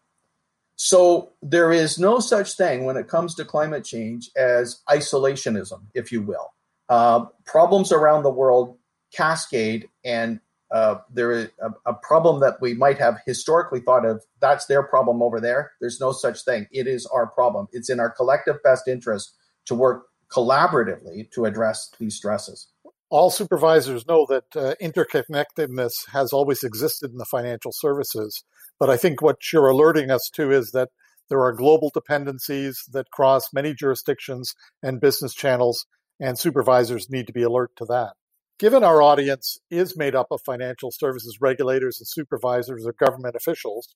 So 0.76 1.32
there 1.42 1.72
is 1.72 1.98
no 1.98 2.18
such 2.18 2.56
thing 2.56 2.84
when 2.84 2.96
it 2.96 3.08
comes 3.08 3.34
to 3.36 3.44
climate 3.44 3.84
change 3.84 4.30
as 4.36 4.82
isolationism, 4.88 5.82
if 5.94 6.10
you 6.10 6.22
will. 6.22 6.52
Uh, 6.88 7.26
problems 7.44 7.92
around 7.92 8.22
the 8.22 8.30
world 8.30 8.76
cascade, 9.14 9.88
and 10.04 10.40
uh, 10.70 10.96
there 11.12 11.32
is 11.32 11.48
a, 11.60 11.70
a 11.90 11.94
problem 11.94 12.40
that 12.40 12.60
we 12.60 12.74
might 12.74 12.98
have 12.98 13.18
historically 13.26 13.80
thought 13.80 14.06
of 14.06 14.24
that's 14.40 14.66
their 14.66 14.82
problem 14.82 15.22
over 15.22 15.38
there. 15.38 15.72
There's 15.80 16.00
no 16.00 16.12
such 16.12 16.44
thing. 16.44 16.66
It 16.72 16.86
is 16.86 17.06
our 17.06 17.26
problem. 17.26 17.68
It's 17.72 17.90
in 17.90 18.00
our 18.00 18.10
collective 18.10 18.62
best 18.62 18.88
interest 18.88 19.36
to 19.66 19.74
work 19.74 20.06
collaboratively 20.30 21.30
to 21.32 21.44
address 21.44 21.90
these 21.98 22.16
stresses. 22.16 22.68
All 23.12 23.28
supervisors 23.28 24.06
know 24.06 24.24
that 24.30 24.56
uh, 24.56 24.74
interconnectedness 24.80 26.08
has 26.14 26.32
always 26.32 26.64
existed 26.64 27.10
in 27.10 27.18
the 27.18 27.26
financial 27.26 27.70
services. 27.70 28.42
But 28.80 28.88
I 28.88 28.96
think 28.96 29.20
what 29.20 29.52
you're 29.52 29.68
alerting 29.68 30.10
us 30.10 30.30
to 30.32 30.50
is 30.50 30.70
that 30.70 30.88
there 31.28 31.42
are 31.42 31.52
global 31.52 31.90
dependencies 31.92 32.82
that 32.90 33.10
cross 33.10 33.52
many 33.52 33.74
jurisdictions 33.74 34.54
and 34.82 34.98
business 34.98 35.34
channels, 35.34 35.84
and 36.18 36.38
supervisors 36.38 37.10
need 37.10 37.26
to 37.26 37.34
be 37.34 37.42
alert 37.42 37.72
to 37.76 37.84
that. 37.84 38.14
Given 38.58 38.82
our 38.82 39.02
audience 39.02 39.58
is 39.70 39.94
made 39.94 40.14
up 40.14 40.28
of 40.30 40.40
financial 40.40 40.90
services 40.90 41.36
regulators 41.38 42.00
and 42.00 42.08
supervisors 42.08 42.86
or 42.86 42.94
government 42.94 43.36
officials, 43.36 43.94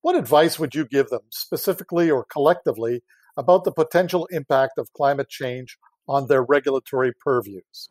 what 0.00 0.16
advice 0.16 0.58
would 0.58 0.74
you 0.74 0.86
give 0.86 1.10
them, 1.10 1.24
specifically 1.28 2.10
or 2.10 2.24
collectively, 2.24 3.02
about 3.36 3.64
the 3.64 3.72
potential 3.72 4.24
impact 4.30 4.78
of 4.78 4.94
climate 4.94 5.28
change 5.28 5.76
on 6.08 6.28
their 6.28 6.42
regulatory 6.42 7.12
purviews? 7.22 7.90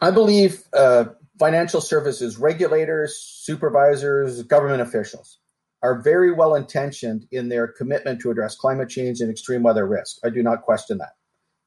I 0.00 0.10
believe 0.10 0.62
uh, 0.72 1.06
financial 1.38 1.80
services 1.80 2.38
regulators, 2.38 3.16
supervisors, 3.16 4.42
government 4.44 4.82
officials 4.82 5.38
are 5.82 6.00
very 6.00 6.32
well 6.32 6.54
intentioned 6.54 7.26
in 7.32 7.48
their 7.48 7.66
commitment 7.66 8.20
to 8.20 8.30
address 8.30 8.54
climate 8.54 8.88
change 8.88 9.20
and 9.20 9.30
extreme 9.30 9.62
weather 9.62 9.86
risk. 9.86 10.18
I 10.24 10.30
do 10.30 10.42
not 10.42 10.62
question 10.62 10.98
that. 10.98 11.16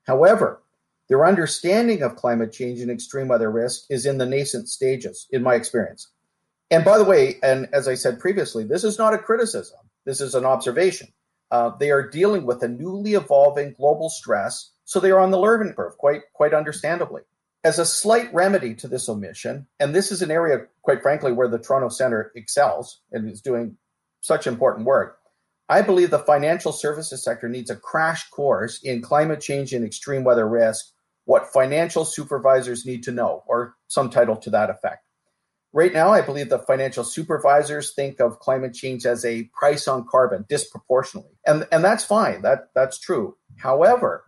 However, 0.08 0.62
their 1.10 1.26
understanding 1.26 2.02
of 2.02 2.16
climate 2.16 2.52
change 2.52 2.80
and 2.80 2.90
extreme 2.90 3.28
weather 3.28 3.52
risk 3.52 3.86
is 3.90 4.06
in 4.06 4.18
the 4.18 4.26
nascent 4.26 4.70
stages, 4.70 5.28
in 5.32 5.44
my 5.44 5.56
experience. 5.56 6.08
And 6.72 6.84
by 6.84 6.98
the 6.98 7.04
way, 7.04 7.38
and 7.44 7.68
as 7.74 7.88
I 7.88 7.96
said 7.96 8.20
previously, 8.20 8.64
this 8.64 8.84
is 8.84 8.98
not 8.98 9.14
a 9.14 9.20
criticism, 9.20 9.78
this 10.06 10.22
is 10.22 10.34
an 10.34 10.46
observation. 10.46 11.10
Uh, 11.52 11.72
they 11.80 11.92
are 11.92 12.10
dealing 12.10 12.46
with 12.46 12.64
a 12.64 12.68
newly 12.68 13.14
evolving 13.14 13.74
global 13.74 14.10
stress, 14.10 14.72
so 14.84 15.00
they 15.00 15.12
are 15.12 15.20
on 15.20 15.32
the 15.32 15.40
learning 15.40 15.74
curve, 15.74 15.98
quite 15.98 16.22
quite 16.34 16.54
understandably. 16.54 17.22
As 17.66 17.80
a 17.80 17.86
slight 17.86 18.32
remedy 18.32 18.76
to 18.76 18.88
this 18.88 19.10
omission, 19.10 19.66
and 19.80 19.96
this 19.96 20.12
is 20.12 20.22
an 20.22 20.30
area, 20.30 20.68
quite 20.84 21.02
frankly, 21.02 21.32
where 21.32 21.48
the 21.48 21.58
Toronto 21.58 21.90
Centre 21.90 22.32
excels 22.36 23.02
and 23.12 23.28
is 23.28 23.42
doing 23.42 23.76
such 24.22 24.46
important 24.46 24.86
work. 24.86 25.18
I 25.68 25.82
believe 25.82 26.12
the 26.12 26.20
financial 26.20 26.72
services 26.72 27.24
sector 27.24 27.50
needs 27.50 27.72
a 27.72 27.76
crash 27.76 28.30
course 28.30 28.84
in 28.84 29.02
climate 29.02 29.42
change 29.42 29.74
and 29.74 29.84
extreme 29.84 30.24
weather 30.24 30.48
risk, 30.48 30.86
what 31.24 31.52
financial 31.52 32.06
supervisors 32.06 32.86
need 32.86 33.02
to 33.02 33.12
know, 33.12 33.42
or 33.48 33.74
some 33.88 34.12
title 34.12 34.36
to 34.38 34.52
that 34.52 34.70
effect. 34.70 35.04
Right 35.74 35.92
now, 35.92 36.10
I 36.10 36.22
believe 36.22 36.50
the 36.50 36.60
financial 36.60 37.04
supervisors 37.04 37.96
think 37.96 38.20
of 38.20 38.38
climate 38.38 38.76
change 38.76 39.08
as 39.08 39.26
a 39.26 39.50
price 39.60 39.88
on 39.88 40.06
carbon 40.08 40.46
disproportionately. 40.48 41.34
And, 41.48 41.68
and 41.72 41.84
that's 41.84 42.04
fine. 42.04 42.44
That, 42.44 42.70
that's 42.76 43.00
true. 43.00 43.38
However, 43.58 44.24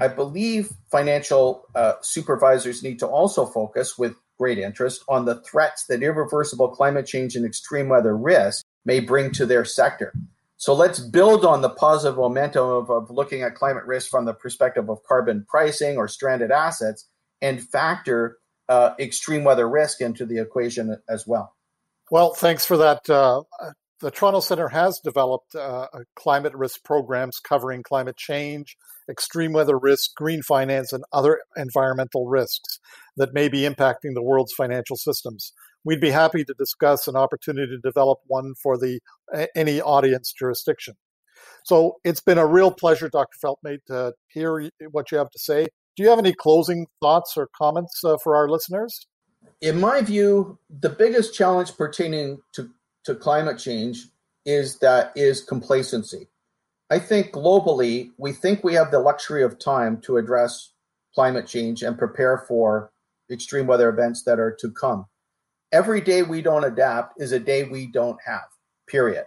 I 0.00 0.08
believe 0.08 0.72
financial 0.90 1.66
uh, 1.74 1.94
supervisors 2.00 2.82
need 2.82 2.98
to 3.00 3.06
also 3.06 3.46
focus 3.46 3.98
with 3.98 4.14
great 4.38 4.58
interest 4.58 5.04
on 5.08 5.26
the 5.26 5.40
threats 5.42 5.84
that 5.86 6.02
irreversible 6.02 6.68
climate 6.68 7.06
change 7.06 7.36
and 7.36 7.44
extreme 7.44 7.88
weather 7.88 8.16
risk 8.16 8.64
may 8.86 8.98
bring 8.98 9.30
to 9.32 9.44
their 9.44 9.64
sector. 9.64 10.14
So 10.56 10.74
let's 10.74 10.98
build 10.98 11.44
on 11.44 11.60
the 11.60 11.70
positive 11.70 12.16
momentum 12.16 12.66
of, 12.66 12.90
of 12.90 13.10
looking 13.10 13.42
at 13.42 13.54
climate 13.54 13.84
risk 13.84 14.10
from 14.10 14.24
the 14.24 14.34
perspective 14.34 14.88
of 14.88 15.02
carbon 15.04 15.44
pricing 15.48 15.96
or 15.96 16.08
stranded 16.08 16.50
assets 16.50 17.06
and 17.42 17.62
factor 17.62 18.38
uh, 18.68 18.94
extreme 18.98 19.44
weather 19.44 19.68
risk 19.68 20.00
into 20.00 20.24
the 20.24 20.38
equation 20.38 20.96
as 21.08 21.26
well. 21.26 21.54
Well, 22.10 22.34
thanks 22.34 22.64
for 22.64 22.76
that. 22.78 23.08
Uh, 23.08 23.42
the 24.00 24.10
Toronto 24.10 24.40
Centre 24.40 24.68
has 24.68 25.00
developed 25.02 25.54
uh, 25.54 25.86
climate 26.16 26.54
risk 26.54 26.82
programs 26.84 27.38
covering 27.38 27.82
climate 27.82 28.16
change, 28.16 28.76
extreme 29.10 29.52
weather 29.52 29.78
risk, 29.78 30.14
green 30.14 30.42
finance, 30.42 30.92
and 30.92 31.04
other 31.12 31.40
environmental 31.56 32.26
risks 32.26 32.78
that 33.16 33.34
may 33.34 33.48
be 33.48 33.62
impacting 33.62 34.14
the 34.14 34.22
world's 34.22 34.52
financial 34.52 34.96
systems. 34.96 35.52
We'd 35.84 36.00
be 36.00 36.10
happy 36.10 36.44
to 36.44 36.54
discuss 36.54 37.08
an 37.08 37.16
opportunity 37.16 37.72
to 37.72 37.78
develop 37.78 38.20
one 38.26 38.54
for 38.62 38.78
the 38.78 39.00
any 39.54 39.80
audience 39.80 40.32
jurisdiction. 40.32 40.94
So 41.64 41.96
it's 42.04 42.20
been 42.20 42.38
a 42.38 42.46
real 42.46 42.70
pleasure, 42.70 43.08
Dr. 43.08 43.36
Feltmate, 43.42 43.84
to 43.86 44.14
hear 44.28 44.70
what 44.90 45.10
you 45.10 45.18
have 45.18 45.30
to 45.30 45.38
say. 45.38 45.66
Do 45.96 46.02
you 46.02 46.10
have 46.10 46.18
any 46.18 46.32
closing 46.32 46.86
thoughts 47.00 47.36
or 47.36 47.48
comments 47.56 48.02
uh, 48.04 48.16
for 48.22 48.36
our 48.36 48.48
listeners? 48.48 49.06
In 49.60 49.80
my 49.80 50.00
view, 50.00 50.58
the 50.70 50.88
biggest 50.88 51.34
challenge 51.34 51.76
pertaining 51.76 52.38
to, 52.54 52.70
to 53.04 53.14
climate 53.14 53.58
change 53.58 54.06
is 54.46 54.78
that 54.78 55.12
is 55.16 55.42
complacency. 55.42 56.28
I 56.90 56.98
think 56.98 57.30
globally, 57.30 58.10
we 58.18 58.32
think 58.32 58.64
we 58.64 58.74
have 58.74 58.90
the 58.90 58.98
luxury 58.98 59.44
of 59.44 59.60
time 59.60 60.00
to 60.02 60.16
address 60.16 60.72
climate 61.14 61.46
change 61.46 61.82
and 61.82 61.96
prepare 61.96 62.38
for 62.48 62.90
extreme 63.30 63.68
weather 63.68 63.88
events 63.88 64.24
that 64.24 64.40
are 64.40 64.56
to 64.60 64.72
come. 64.72 65.06
Every 65.70 66.00
day 66.00 66.22
we 66.22 66.42
don't 66.42 66.64
adapt 66.64 67.20
is 67.20 67.30
a 67.30 67.38
day 67.38 67.62
we 67.62 67.86
don't 67.86 68.18
have, 68.26 68.48
period. 68.88 69.26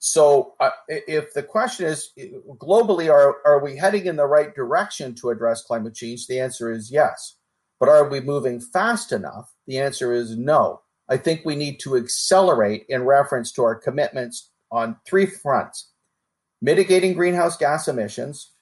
So, 0.00 0.52
uh, 0.60 0.70
if 0.88 1.32
the 1.32 1.42
question 1.42 1.86
is 1.86 2.12
globally, 2.58 3.10
are, 3.10 3.36
are 3.44 3.64
we 3.64 3.76
heading 3.76 4.04
in 4.06 4.16
the 4.16 4.26
right 4.26 4.54
direction 4.54 5.14
to 5.16 5.30
address 5.30 5.64
climate 5.64 5.94
change? 5.94 6.26
The 6.26 6.40
answer 6.40 6.70
is 6.70 6.90
yes. 6.90 7.36
But 7.80 7.88
are 7.88 8.08
we 8.08 8.20
moving 8.20 8.60
fast 8.60 9.12
enough? 9.12 9.52
The 9.66 9.78
answer 9.78 10.12
is 10.12 10.36
no. 10.36 10.82
I 11.08 11.16
think 11.16 11.40
we 11.44 11.56
need 11.56 11.80
to 11.80 11.96
accelerate 11.96 12.84
in 12.90 13.04
reference 13.04 13.50
to 13.52 13.64
our 13.64 13.74
commitments 13.74 14.50
on 14.70 14.96
three 15.06 15.26
fronts 15.26 15.87
mitigating 16.60 17.14
greenhouse 17.14 17.56
gas 17.56 17.88
emissions, 17.88 18.52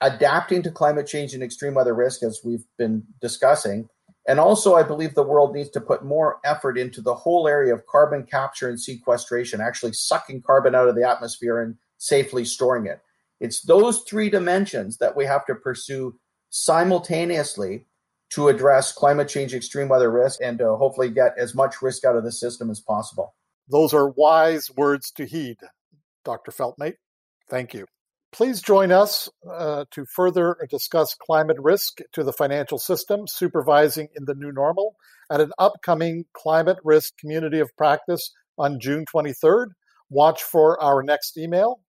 adapting 0.00 0.62
to 0.62 0.70
climate 0.70 1.06
change 1.06 1.34
and 1.34 1.42
extreme 1.42 1.74
weather 1.74 1.94
risk, 1.94 2.22
as 2.22 2.40
we've 2.44 2.64
been 2.78 3.02
discussing, 3.20 3.88
and 4.28 4.38
also, 4.38 4.74
I 4.74 4.82
believe 4.82 5.14
the 5.14 5.22
world 5.22 5.54
needs 5.54 5.70
to 5.70 5.80
put 5.80 6.04
more 6.04 6.38
effort 6.44 6.78
into 6.78 7.00
the 7.00 7.14
whole 7.14 7.48
area 7.48 7.74
of 7.74 7.86
carbon 7.86 8.24
capture 8.24 8.68
and 8.68 8.80
sequestration, 8.80 9.60
actually 9.60 9.92
sucking 9.92 10.42
carbon 10.42 10.74
out 10.74 10.88
of 10.88 10.94
the 10.94 11.08
atmosphere 11.08 11.60
and 11.60 11.76
safely 11.98 12.44
storing 12.44 12.86
it. 12.86 13.00
It's 13.40 13.62
those 13.62 14.02
three 14.02 14.28
dimensions 14.28 14.98
that 14.98 15.16
we 15.16 15.24
have 15.24 15.46
to 15.46 15.54
pursue 15.54 16.18
simultaneously 16.50 17.86
to 18.30 18.48
address 18.48 18.92
climate 18.92 19.28
change, 19.28 19.54
extreme 19.54 19.88
weather 19.88 20.10
risk, 20.10 20.40
and 20.42 20.58
to 20.58 20.76
hopefully 20.76 21.10
get 21.10 21.34
as 21.38 21.54
much 21.54 21.82
risk 21.82 22.04
out 22.04 22.16
of 22.16 22.22
the 22.22 22.30
system 22.30 22.70
as 22.70 22.80
possible. 22.80 23.34
Those 23.68 23.94
are 23.94 24.10
wise 24.10 24.70
words 24.76 25.10
to 25.12 25.24
heed, 25.24 25.56
Dr. 26.24 26.52
Feltmate. 26.52 26.96
Thank 27.50 27.74
you. 27.74 27.86
Please 28.32 28.62
join 28.62 28.92
us 28.92 29.28
uh, 29.50 29.84
to 29.90 30.04
further 30.06 30.56
discuss 30.70 31.14
climate 31.14 31.56
risk 31.58 31.98
to 32.12 32.22
the 32.22 32.32
financial 32.32 32.78
system, 32.78 33.26
supervising 33.26 34.06
in 34.14 34.24
the 34.24 34.36
new 34.36 34.52
normal, 34.52 34.94
at 35.32 35.40
an 35.40 35.50
upcoming 35.58 36.24
climate 36.32 36.78
risk 36.84 37.18
community 37.18 37.58
of 37.58 37.76
practice 37.76 38.32
on 38.56 38.78
June 38.78 39.04
23rd. 39.12 39.66
Watch 40.10 40.44
for 40.44 40.80
our 40.80 41.02
next 41.02 41.36
email. 41.36 41.80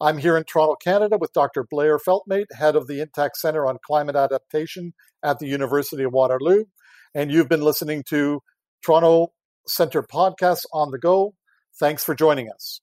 I'm 0.00 0.18
here 0.18 0.36
in 0.36 0.44
Toronto, 0.44 0.76
Canada, 0.76 1.18
with 1.18 1.32
Dr. 1.32 1.64
Blair 1.68 1.98
Feltmate, 1.98 2.52
head 2.56 2.76
of 2.76 2.86
the 2.86 3.00
Intact 3.00 3.36
Centre 3.36 3.66
on 3.66 3.78
Climate 3.84 4.16
Adaptation 4.16 4.92
at 5.24 5.40
the 5.40 5.46
University 5.46 6.04
of 6.04 6.12
Waterloo. 6.12 6.64
And 7.14 7.32
you've 7.32 7.48
been 7.48 7.62
listening 7.62 8.04
to 8.10 8.40
Toronto 8.84 9.32
Centre 9.66 10.02
Podcast 10.02 10.66
on 10.72 10.90
the 10.92 10.98
Go. 10.98 11.34
Thanks 11.80 12.04
for 12.04 12.14
joining 12.14 12.48
us. 12.48 12.80